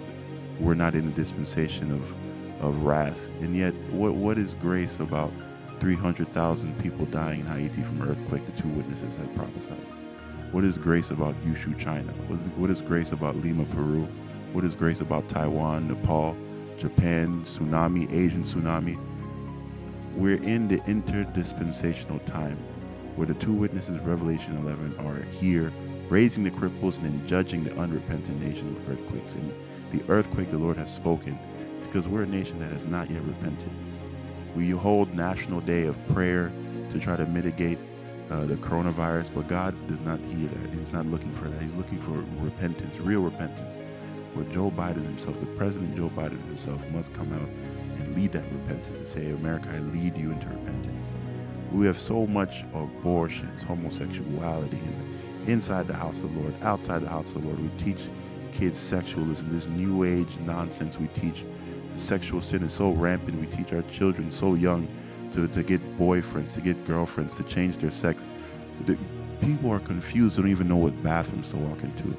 we're 0.60 0.74
not 0.74 0.96
in 0.96 1.06
the 1.06 1.12
dispensation 1.12 1.92
of, 1.92 2.66
of 2.66 2.82
wrath. 2.82 3.30
And 3.42 3.56
yet, 3.56 3.76
what, 3.92 4.16
what 4.16 4.40
is 4.40 4.56
grace 4.56 5.00
about 5.00 5.32
300,000 5.80 6.82
people 6.82 7.06
dying 7.06 7.42
in 7.42 7.46
Haiti 7.46 7.84
from 7.84 8.02
earthquake, 8.02 8.44
the 8.48 8.62
two 8.62 8.70
witnesses 8.70 9.14
had 9.16 9.34
prophesied? 9.36 9.78
What 10.52 10.64
is 10.64 10.80
grace 10.80 11.12
about 11.12 11.36
Yushu, 11.46 11.78
China? 11.78 12.12
What 12.28 12.40
is, 12.40 12.48
what 12.58 12.70
is 12.72 12.82
grace 12.82 13.12
about 13.12 13.36
Lima, 13.36 13.66
Peru? 13.66 14.08
What 14.54 14.66
is 14.66 14.74
grace 14.74 15.02
about 15.02 15.30
Taiwan, 15.30 15.88
Nepal, 15.88 16.36
Japan, 16.80 17.44
tsunami, 17.44 18.12
Asian 18.12 18.44
tsunami? 18.44 18.98
We're 20.16 20.42
in 20.42 20.68
the 20.68 20.80
interdispensational 20.80 22.26
time 22.26 22.58
where 23.16 23.28
the 23.28 23.34
two 23.36 23.54
witnesses 23.54 23.96
of 23.96 24.08
Revelation 24.08 24.58
11 24.58 24.98
are 25.00 25.22
here, 25.32 25.72
raising 26.10 26.44
the 26.44 26.52
cripples 26.52 26.98
and 26.98 27.06
then 27.06 27.28
judging 27.28 27.64
the 27.64 27.78
unrepentant 27.78 28.42
nation 28.42 28.74
with 28.74 28.90
earthquakes. 28.90 29.34
And 29.36 29.54
the 29.92 30.04
earthquake 30.12 30.52
the 30.52 30.58
Lord 30.58 30.78
has 30.78 30.94
spoken 30.94 31.38
because 31.84 32.08
we're 32.08 32.24
a 32.24 32.28
nation 32.28 32.60
that 32.60 32.72
has 32.72 32.86
not 32.86 33.10
yet 33.10 33.24
repented. 33.24 33.72
We 34.56 34.70
hold 34.72 35.14
National 35.14 35.62
Day 35.62 35.84
of 35.84 35.98
Prayer 36.08 36.52
to 36.92 37.00
try 37.00 37.16
to 37.16 37.26
mitigate 37.26 37.78
uh, 38.30 38.46
the 38.46 38.56
coronavirus, 38.56 39.34
but 39.34 39.48
God 39.48 39.76
does 39.88 40.00
not 40.02 40.20
hear 40.22 40.48
that. 40.48 40.70
He's 40.74 40.94
not 40.94 41.06
looking 41.06 41.34
for 41.36 41.50
that. 41.50 41.62
He's 41.62 41.76
looking 41.76 42.00
for 42.00 42.24
repentance, 42.44 42.96
real 42.98 43.22
repentance, 43.22 43.76
where 44.34 44.46
Joe 44.54 44.72
Biden 44.72 45.04
himself, 45.04 45.40
the 45.40 45.46
President 45.48 45.96
Joe 45.96 46.10
Biden 46.10 46.44
himself, 46.46 46.88
must 46.92 47.14
come 47.14 47.34
out 47.34 47.50
and 48.00 48.16
lead 48.16 48.32
that 48.32 48.44
repentance 48.52 48.88
and 48.88 49.08
say, 49.08 49.32
America, 49.32 49.70
I 49.74 49.80
lead 49.80 50.18
you 50.18 50.32
into 50.32 50.48
repentance. 50.48 51.06
We 51.72 51.86
have 51.86 51.98
so 51.98 52.26
much 52.26 52.64
abortions, 52.74 53.62
homosexuality, 53.62 54.80
inside 55.48 55.88
the 55.88 55.94
house 55.94 56.24
of 56.24 56.34
the 56.34 56.40
Lord, 56.40 56.54
outside 56.64 57.04
the 57.04 57.10
house 57.10 57.36
of 57.36 57.42
the 57.42 57.48
Lord. 57.48 57.60
We 57.60 57.70
teach 57.78 58.02
kids 58.54 58.80
sexualism, 58.80 59.52
this 59.52 59.68
new 59.68 60.04
age 60.04 60.30
nonsense 60.46 60.98
we 60.98 61.08
teach. 61.10 61.46
Sexual 61.98 62.42
sin 62.42 62.64
is 62.64 62.74
so 62.74 62.92
rampant. 62.92 63.40
We 63.40 63.48
teach 63.48 63.74
our 63.74 63.84
children 63.84 64.32
so 64.32 64.56
young 64.56 64.88
to, 65.34 65.48
to 65.48 65.64
get 65.64 65.82
boyfriends, 65.98 66.54
to 66.56 66.62
get 66.62 66.86
girlfriends, 66.86 67.36
to 67.36 67.44
change 67.44 67.78
their 67.78 67.92
sex. 67.92 68.26
The, 68.86 68.98
people 69.42 69.72
are 69.72 69.80
confused, 69.80 70.38
they 70.38 70.42
don't 70.42 70.52
even 70.52 70.68
know 70.68 70.78
what 70.78 71.02
bathrooms 71.04 71.50
to 71.50 71.58
walk 71.58 71.84
into. 71.84 72.16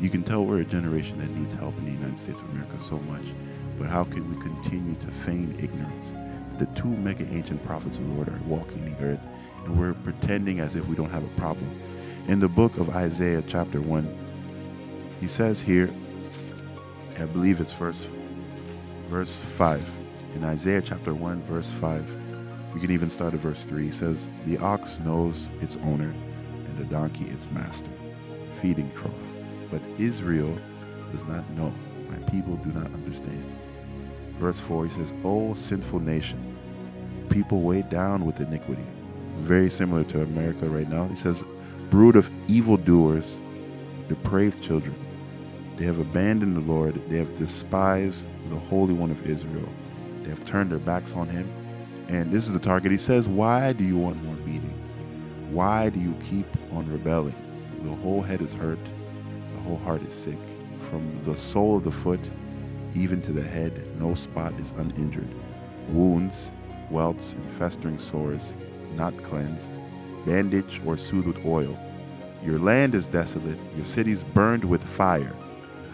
You 0.00 0.10
can 0.10 0.22
tell 0.22 0.44
we're 0.44 0.60
a 0.60 0.64
generation 0.64 1.18
that 1.18 1.30
needs 1.30 1.54
help 1.54 1.76
in 1.78 1.84
the 1.84 1.92
United 1.92 2.18
States 2.18 2.40
of 2.40 2.48
America 2.50 2.78
so 2.78 2.98
much. 3.00 3.24
But 3.78 3.88
how 3.88 4.04
can 4.04 4.28
we 4.28 4.40
continue 4.40 4.94
to 4.96 5.06
feign 5.08 5.56
ignorance? 5.58 6.06
The 6.58 6.66
two 6.80 6.88
mega 6.88 7.26
ancient 7.32 7.64
prophets 7.64 7.98
of 7.98 8.06
the 8.06 8.14
Lord 8.14 8.28
are 8.28 8.40
walking 8.46 8.84
the 8.84 9.04
earth, 9.04 9.20
and 9.64 9.78
we're 9.78 9.94
pretending 9.94 10.60
as 10.60 10.76
if 10.76 10.86
we 10.86 10.94
don't 10.94 11.10
have 11.10 11.24
a 11.24 11.40
problem. 11.40 11.68
In 12.28 12.40
the 12.40 12.48
book 12.48 12.78
of 12.78 12.90
Isaiah, 12.90 13.42
chapter 13.46 13.80
1, 13.80 14.18
he 15.20 15.28
says 15.28 15.60
here, 15.60 15.90
I 17.18 17.24
believe 17.26 17.60
it's 17.60 17.72
verse, 17.72 18.06
verse 19.08 19.40
5. 19.56 19.98
In 20.34 20.44
Isaiah 20.44 20.82
chapter 20.82 21.14
1, 21.14 21.42
verse 21.42 21.70
5, 21.70 22.06
we 22.74 22.80
can 22.80 22.90
even 22.90 23.08
start 23.08 23.34
at 23.34 23.40
verse 23.40 23.64
3. 23.64 23.84
He 23.84 23.90
says, 23.90 24.28
The 24.46 24.58
ox 24.58 24.98
knows 25.00 25.48
its 25.60 25.76
owner, 25.76 26.12
and 26.68 26.78
the 26.78 26.84
donkey 26.84 27.24
its 27.26 27.48
master, 27.50 27.90
feeding 28.60 28.90
trough. 28.94 29.12
But 29.70 29.80
Israel 29.98 30.56
does 31.12 31.24
not 31.24 31.48
know. 31.50 31.72
My 32.10 32.18
people 32.30 32.56
do 32.56 32.72
not 32.72 32.86
understand. 32.86 33.44
Verse 34.38 34.60
4, 34.60 34.86
he 34.86 34.90
says, 34.90 35.12
O 35.24 35.54
sinful 35.54 36.00
nation, 36.00 36.56
people 37.30 37.60
weighed 37.60 37.90
down 37.90 38.26
with 38.26 38.40
iniquity. 38.40 38.84
Very 39.38 39.70
similar 39.70 40.04
to 40.04 40.22
America 40.22 40.68
right 40.68 40.88
now. 40.88 41.06
He 41.06 41.16
says, 41.16 41.42
Brood 41.90 42.16
of 42.16 42.30
evildoers, 42.48 43.36
depraved 44.08 44.62
children. 44.62 44.94
They 45.76 45.84
have 45.84 45.98
abandoned 45.98 46.56
the 46.56 46.60
Lord. 46.60 47.00
They 47.08 47.18
have 47.18 47.36
despised 47.38 48.28
the 48.50 48.56
Holy 48.56 48.94
One 48.94 49.10
of 49.10 49.28
Israel. 49.28 49.68
They 50.22 50.30
have 50.30 50.44
turned 50.44 50.70
their 50.70 50.78
backs 50.78 51.12
on 51.12 51.28
him. 51.28 51.50
And 52.08 52.30
this 52.30 52.46
is 52.46 52.52
the 52.52 52.58
target. 52.58 52.92
He 52.92 52.98
says, 52.98 53.28
Why 53.28 53.72
do 53.72 53.84
you 53.84 53.98
want 53.98 54.22
more 54.22 54.36
beatings? 54.36 54.90
Why 55.50 55.88
do 55.88 56.00
you 56.00 56.14
keep 56.22 56.46
on 56.72 56.90
rebelling? 56.90 57.34
The 57.82 57.94
whole 57.94 58.22
head 58.22 58.40
is 58.40 58.52
hurt, 58.52 58.78
the 59.54 59.62
whole 59.62 59.78
heart 59.78 60.02
is 60.02 60.12
sick. 60.12 60.38
From 60.90 61.22
the 61.24 61.36
sole 61.36 61.76
of 61.76 61.84
the 61.84 61.90
foot 61.90 62.20
even 62.94 63.20
to 63.22 63.32
the 63.32 63.42
head, 63.42 63.84
no 63.98 64.14
spot 64.14 64.52
is 64.60 64.72
uninjured. 64.76 65.28
Wounds, 65.88 66.50
welts, 66.90 67.32
and 67.32 67.52
festering 67.52 67.98
sores, 67.98 68.54
not 68.94 69.20
cleansed, 69.22 69.68
bandaged 70.24 70.80
or 70.86 70.96
soothed 70.96 71.26
with 71.26 71.44
oil. 71.44 71.78
Your 72.42 72.58
land 72.58 72.94
is 72.94 73.06
desolate, 73.06 73.58
your 73.76 73.86
cities 73.86 74.22
burned 74.22 74.64
with 74.64 74.82
fire. 74.84 75.34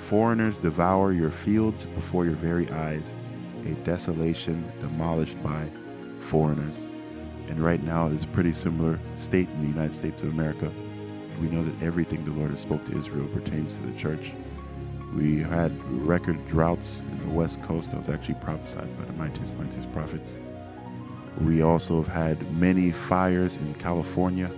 Foreigners 0.09 0.59
devour 0.59 1.13
your 1.13 1.31
fields 1.31 1.87
before 1.87 2.25
your 2.25 2.35
very 2.35 2.69
eyes, 2.71 3.15
a 3.65 3.73
desolation 3.85 4.71
demolished 4.81 5.41
by 5.43 5.69
foreigners. 6.21 6.89
And 7.49 7.61
right 7.61 7.83
now, 7.83 8.09
it's 8.09 8.25
a 8.25 8.29
pretty 8.29 8.53
similar 8.53 8.99
state 9.17 9.49
in 9.49 9.61
the 9.63 9.69
United 9.69 9.95
States 9.95 10.23
of 10.23 10.29
America. 10.29 10.71
We 11.41 11.49
know 11.49 11.65
that 11.65 11.83
everything 11.83 12.25
the 12.25 12.33
Lord 12.33 12.51
has 12.51 12.61
spoke 12.61 12.85
to 12.87 12.99
Israel 12.99 13.27
pertains 13.29 13.75
to 13.75 13.83
the 13.83 13.99
church. 13.99 14.33
We 15.15 15.41
had 15.41 15.73
record 16.07 16.47
droughts 16.47 17.03
in 17.11 17.19
the 17.27 17.31
west 17.31 17.61
coast 17.63 17.91
that 17.91 17.99
was 17.99 18.09
actually 18.09 18.35
prophesied 18.35 18.97
by 18.97 19.05
the 19.07 19.13
mightiest, 19.15 19.55
mightiest 19.57 19.93
prophets. 19.93 20.33
We 21.41 21.63
also 21.63 22.03
have 22.03 22.13
had 22.13 22.57
many 22.57 22.93
fires 22.93 23.57
in 23.57 23.75
California, 23.75 24.51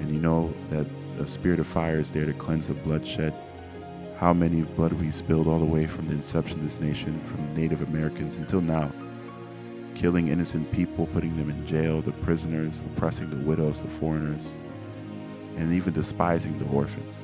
and 0.00 0.10
you 0.10 0.18
know 0.18 0.52
that 0.70 0.86
the 1.16 1.26
spirit 1.26 1.60
of 1.60 1.68
fire 1.68 2.00
is 2.00 2.10
there 2.10 2.26
to 2.26 2.32
cleanse 2.32 2.66
the 2.66 2.74
bloodshed. 2.74 3.32
How 4.18 4.32
many 4.32 4.62
blood 4.62 4.92
we 4.94 5.10
spilled 5.10 5.46
all 5.46 5.60
the 5.60 5.64
way 5.64 5.86
from 5.86 6.08
the 6.08 6.14
inception 6.14 6.58
of 6.58 6.64
this 6.64 6.80
nation, 6.80 7.20
from 7.24 7.54
Native 7.54 7.82
Americans 7.82 8.36
until 8.36 8.60
now, 8.60 8.90
killing 9.94 10.28
innocent 10.28 10.72
people, 10.72 11.06
putting 11.06 11.36
them 11.36 11.48
in 11.48 11.66
jail, 11.66 12.02
the 12.02 12.12
prisoners, 12.12 12.80
oppressing 12.92 13.30
the 13.30 13.36
widows, 13.36 13.80
the 13.80 13.88
foreigners, 13.88 14.46
and 15.56 15.72
even 15.72 15.92
despising 15.92 16.58
the 16.58 16.66
orphans 16.66 17.16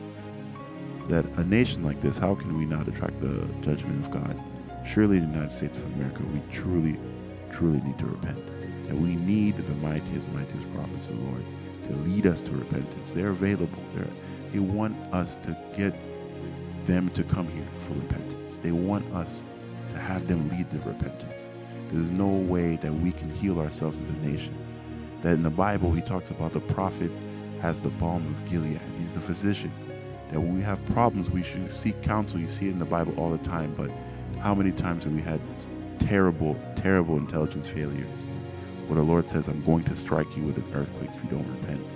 that 1.08 1.26
a 1.38 1.44
nation 1.44 1.82
like 1.82 2.00
this, 2.00 2.18
how 2.18 2.34
can 2.34 2.56
we 2.56 2.64
not 2.64 2.88
attract 2.88 3.20
the 3.20 3.46
judgment 3.60 4.04
of 4.04 4.10
God? 4.10 4.40
Surely 4.86 5.18
the 5.18 5.26
United 5.26 5.52
States 5.52 5.78
of 5.78 5.84
America, 5.94 6.22
we 6.32 6.40
truly, 6.52 6.98
truly 7.50 7.80
need 7.80 7.98
to 7.98 8.06
repent. 8.06 8.38
And 8.88 9.02
we 9.02 9.16
need 9.16 9.56
the 9.56 9.74
mightiest, 9.76 10.28
mightiest 10.28 10.74
prophets 10.74 11.06
of 11.06 11.18
the 11.18 11.24
Lord 11.24 11.44
to 11.88 11.94
lead 12.10 12.26
us 12.26 12.40
to 12.42 12.52
repentance. 12.52 13.10
They're 13.10 13.30
available. 13.30 13.82
They're, 13.94 14.06
they 14.52 14.58
want 14.58 14.96
us 15.12 15.34
to 15.44 15.56
get 15.76 15.94
them 16.86 17.08
to 17.10 17.22
come 17.24 17.48
here 17.48 17.66
for 17.86 17.94
repentance. 17.94 18.52
They 18.62 18.72
want 18.72 19.04
us 19.14 19.42
to 19.92 19.98
have 19.98 20.26
them 20.28 20.48
lead 20.50 20.70
the 20.70 20.78
repentance. 20.80 21.40
There's 21.90 22.10
no 22.10 22.28
way 22.28 22.76
that 22.76 22.92
we 22.92 23.12
can 23.12 23.32
heal 23.34 23.60
ourselves 23.60 23.98
as 23.98 24.08
a 24.08 24.26
nation. 24.26 24.54
That 25.22 25.34
in 25.34 25.42
the 25.42 25.50
Bible, 25.50 25.92
he 25.92 26.00
talks 26.00 26.30
about 26.30 26.52
the 26.52 26.60
prophet 26.60 27.10
has 27.60 27.80
the 27.80 27.90
balm 27.90 28.26
of 28.26 28.50
Gilead. 28.50 28.80
He's 28.98 29.12
the 29.12 29.20
physician 29.20 29.72
that 30.33 30.40
when 30.40 30.55
we 30.55 30.62
have 30.62 30.85
problems, 30.87 31.31
we 31.31 31.42
should 31.42 31.73
seek 31.73 32.01
counsel. 32.03 32.40
You 32.40 32.49
see 32.49 32.66
it 32.66 32.71
in 32.71 32.79
the 32.79 32.85
Bible 32.85 33.14
all 33.18 33.31
the 33.31 33.38
time, 33.38 33.75
but 33.75 33.90
how 34.40 34.55
many 34.55 34.73
times 34.73 35.05
have 35.05 35.12
we 35.12 35.21
had 35.21 35.40
terrible, 35.99 36.59
terrible 36.75 37.18
intelligence 37.18 37.68
failures 37.68 38.18
where 38.87 38.97
the 38.97 39.03
Lord 39.05 39.29
says, 39.29 39.49
I'm 39.49 39.62
going 39.62 39.85
to 39.85 39.95
strike 39.95 40.37
you 40.37 40.45
with 40.45 40.57
an 40.57 40.64
earthquake 40.75 41.11
if 41.14 41.23
you 41.23 41.31
don't 41.31 41.61
repent? 41.61 41.87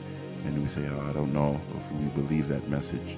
And 0.44 0.62
we 0.62 0.68
say, 0.68 0.86
oh, 0.86 1.06
I 1.08 1.12
don't 1.12 1.32
know 1.32 1.60
if 1.76 1.92
we 1.92 2.22
believe 2.22 2.48
that 2.48 2.68
message. 2.68 3.16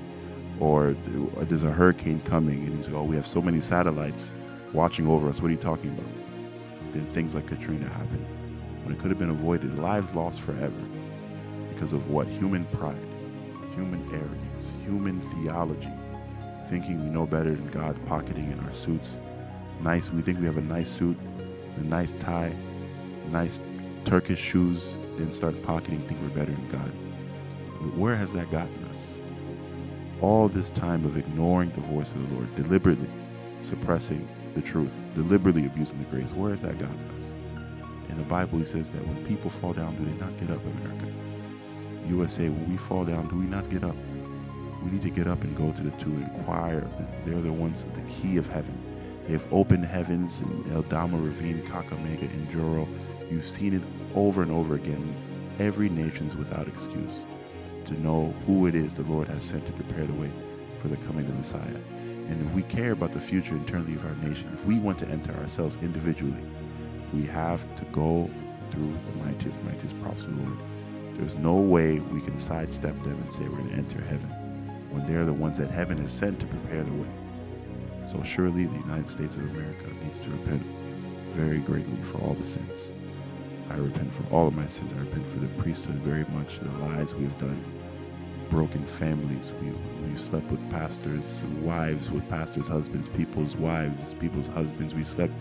Or 0.61 0.95
there's 1.37 1.65
a 1.65 1.73
hurricane 1.73 2.21
coming, 2.25 2.65
and 2.67 2.79
you 2.79 2.85
say, 2.85 2.93
oh, 2.93 3.03
we 3.03 3.17
have 3.17 3.27
so 3.27 3.43
many 3.43 3.61
satellites 3.61 4.31
watching 4.73 5.09
over 5.09 5.29
us. 5.29 5.43
What 5.43 5.49
are 5.49 5.53
you 5.53 5.59
talking 5.59 5.91
about? 5.91 6.93
Then 6.93 7.07
things 7.13 7.35
like 7.35 7.47
Katrina 7.47 7.89
happen 7.89 8.25
when 8.85 8.95
it 8.95 9.01
could 9.01 9.11
have 9.11 9.19
been 9.19 9.31
avoided, 9.31 9.79
lives 9.79 10.15
lost 10.15 10.41
forever 10.41 10.81
because 11.75 11.93
of 11.93 12.09
what? 12.09 12.27
Human 12.29 12.65
pride 12.67 13.08
human 13.79 14.03
arrogance, 14.12 14.73
human 14.85 15.21
theology, 15.31 15.93
thinking 16.69 17.05
we 17.05 17.11
know 17.11 17.25
better 17.27 17.55
than 17.55 17.69
God, 17.69 17.97
pocketing 18.07 18.51
in 18.51 18.59
our 18.61 18.73
suits. 18.73 19.17
Nice, 19.83 20.11
we 20.11 20.21
think 20.21 20.41
we 20.41 20.47
have 20.47 20.57
a 20.57 20.62
nice 20.62 20.91
suit, 20.91 21.17
a 21.77 21.85
nice 21.85 22.12
tie, 22.14 22.53
nice 23.31 23.61
Turkish 24.05 24.41
shoes, 24.41 24.95
then 25.17 25.33
start 25.33 25.62
pocketing, 25.62 26.01
think 26.01 26.21
we're 26.21 26.29
better 26.29 26.51
than 26.51 26.69
God. 26.71 26.91
But 27.81 27.97
Where 27.97 28.17
has 28.17 28.33
that 28.33 28.51
gotten 28.51 28.85
us? 28.91 28.99
All 30.21 30.49
this 30.49 30.71
time 30.71 31.05
of 31.05 31.17
ignoring 31.17 31.71
the 31.71 31.81
voice 31.83 32.11
of 32.11 32.29
the 32.29 32.35
Lord, 32.35 32.57
deliberately 32.57 33.09
suppressing 33.61 34.29
the 34.57 34.61
truth, 34.61 34.93
deliberately 35.14 35.67
abusing 35.67 35.99
the 35.99 36.05
grace, 36.07 36.33
where 36.33 36.51
has 36.51 36.62
that 36.62 36.79
gotten 36.79 37.11
us? 37.11 38.11
In 38.11 38.17
the 38.17 38.25
Bible, 38.25 38.59
he 38.59 38.64
says 38.64 38.91
that 38.91 39.07
when 39.07 39.25
people 39.27 39.51
fall 39.51 39.73
down, 39.73 39.95
do 39.95 40.05
they 40.05 40.19
not 40.19 40.37
get 40.38 40.51
up, 40.51 40.61
America? 40.64 41.07
USA, 42.07 42.49
when 42.49 42.71
we 42.71 42.77
fall 42.77 43.05
down, 43.05 43.29
do 43.29 43.37
we 43.37 43.45
not 43.45 43.69
get 43.71 43.85
up? 43.85 43.97
We 44.83 44.91
need 44.93 45.03
to 45.03 45.11
get 45.11 45.27
up 45.27 45.43
and 45.43 45.57
go 45.57 45.73
to 45.73 45.83
the 45.83 45.91
two, 46.03 46.11
inquire. 46.11 46.89
They're 47.27 47.41
the 47.41 47.53
ones 47.53 47.85
with 47.85 47.95
the 47.95 48.13
key 48.13 48.37
of 48.37 48.47
heaven. 48.47 48.77
They've 49.27 49.53
opened 49.53 49.85
heavens 49.85 50.41
in 50.41 50.65
Eldama 50.65 51.23
Ravine, 51.23 51.63
Kakamega, 51.63 52.23
and 52.23 52.51
Joro. 52.51 52.89
You've 53.31 53.45
seen 53.45 53.75
it 53.75 53.83
over 54.15 54.43
and 54.43 54.53
over 54.53 54.75
again. 54.75 55.15
Every 55.59 55.89
nation's 55.89 56.37
without 56.37 56.69
excuse 56.69 57.23
to 57.85 58.01
know 58.01 58.35
who 58.47 58.67
it 58.67 58.75
is 58.75 58.95
the 58.95 59.03
Lord 59.03 59.29
has 59.29 59.43
sent 59.43 59.67
to 59.67 59.73
prepare 59.73 60.07
the 60.07 60.15
way 60.15 60.31
for 60.81 60.89
the 60.89 60.97
coming 60.99 61.25
of 61.25 61.33
the 61.33 61.39
Messiah. 61.39 61.81
And 62.29 62.47
if 62.47 62.55
we 62.55 62.63
care 62.63 62.93
about 62.93 63.13
the 63.13 63.21
future 63.21 63.55
internally 63.55 63.95
of 63.95 64.05
our 64.05 64.15
nation, 64.17 64.51
if 64.53 64.65
we 64.67 64.79
want 64.79 64.99
to 65.01 65.09
enter 65.09 65.33
ourselves 65.35 65.77
individually, 65.83 66.43
we 67.15 67.25
have 67.25 67.65
to 67.77 67.85
go 67.87 68.31
through 68.71 68.95
the 69.07 69.25
mightiest, 69.25 69.63
mightiest 69.65 70.01
prophets 70.03 70.25
of 70.25 70.37
the 70.37 70.43
Lord. 70.43 70.59
There's 71.19 71.35
no 71.35 71.57
way 71.57 71.99
we 71.99 72.21
can 72.21 72.39
sidestep 72.39 72.95
them 73.03 73.21
and 73.21 73.33
say 73.33 73.41
we're 73.41 73.59
going 73.59 73.71
to 73.71 73.75
enter 73.75 74.01
heaven 74.03 74.31
when 74.91 75.05
they're 75.05 75.25
the 75.25 75.33
ones 75.33 75.59
that 75.59 75.69
heaven 75.69 75.99
has 75.99 76.13
sent 76.13 76.39
to 76.41 76.47
prepare 76.47 76.85
the 76.85 76.93
way. 76.93 77.09
So 78.13 78.23
surely 78.23 78.67
the 78.67 78.79
United 78.79 79.09
States 79.09 79.37
of 79.37 79.43
America 79.51 79.87
needs 80.03 80.21
to 80.21 80.31
repent 80.31 80.63
very 81.33 81.59
greatly 81.59 81.99
for 82.11 82.19
all 82.19 82.35
the 82.35 82.47
sins. 82.47 82.93
I 83.69 83.75
repent 83.75 84.13
for 84.15 84.33
all 84.33 84.47
of 84.47 84.55
my 84.55 84.67
sins. 84.69 84.93
I 84.93 85.01
repent 85.01 85.27
for 85.33 85.41
the 85.41 85.49
priesthood 85.61 85.97
very 85.97 86.25
much, 86.33 86.61
the 86.61 86.71
lies 86.79 87.17
we 87.17 87.25
have 87.25 87.39
done, 87.39 87.63
broken 88.49 88.87
families. 88.87 89.51
We, 89.61 89.73
we've 90.07 90.21
slept 90.21 90.51
with 90.53 90.71
pastors' 90.71 91.41
wives, 91.61 92.11
with 92.11 92.27
pastors' 92.29 92.69
husbands, 92.69 93.09
people's 93.09 93.57
wives, 93.57 94.15
people's 94.15 94.47
husbands. 94.47 94.95
We 94.95 95.03
slept 95.05 95.35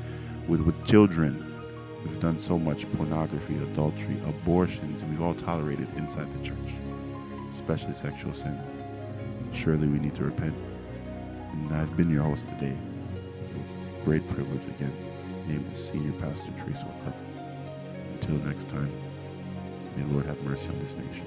with, 0.47 0.61
with 0.61 0.85
children 0.87 1.56
We've 2.03 2.19
done 2.19 2.39
so 2.39 2.57
much 2.57 2.91
pornography, 2.93 3.55
adultery, 3.57 4.17
abortions, 4.25 5.03
we've 5.03 5.21
all 5.21 5.33
tolerated 5.33 5.87
inside 5.97 6.27
the 6.33 6.47
church, 6.47 6.69
especially 7.51 7.93
sexual 7.93 8.33
sin. 8.33 8.59
Surely 9.53 9.87
we 9.87 9.99
need 9.99 10.15
to 10.15 10.23
repent. 10.23 10.55
And 11.53 11.73
I've 11.73 11.95
been 11.97 12.09
your 12.09 12.23
host 12.23 12.47
today. 12.49 12.77
A 14.01 14.05
great 14.05 14.27
privilege 14.29 14.63
again. 14.67 14.93
Name 15.47 15.65
is 15.71 15.89
Senior 15.89 16.11
Pastor 16.13 16.51
Trace 16.63 16.77
O'Croft. 16.77 17.17
Until 18.13 18.35
next 18.47 18.69
time, 18.69 18.91
may 19.95 20.03
Lord 20.05 20.25
have 20.25 20.41
mercy 20.43 20.67
on 20.67 20.79
this 20.79 20.95
nation. 20.95 21.25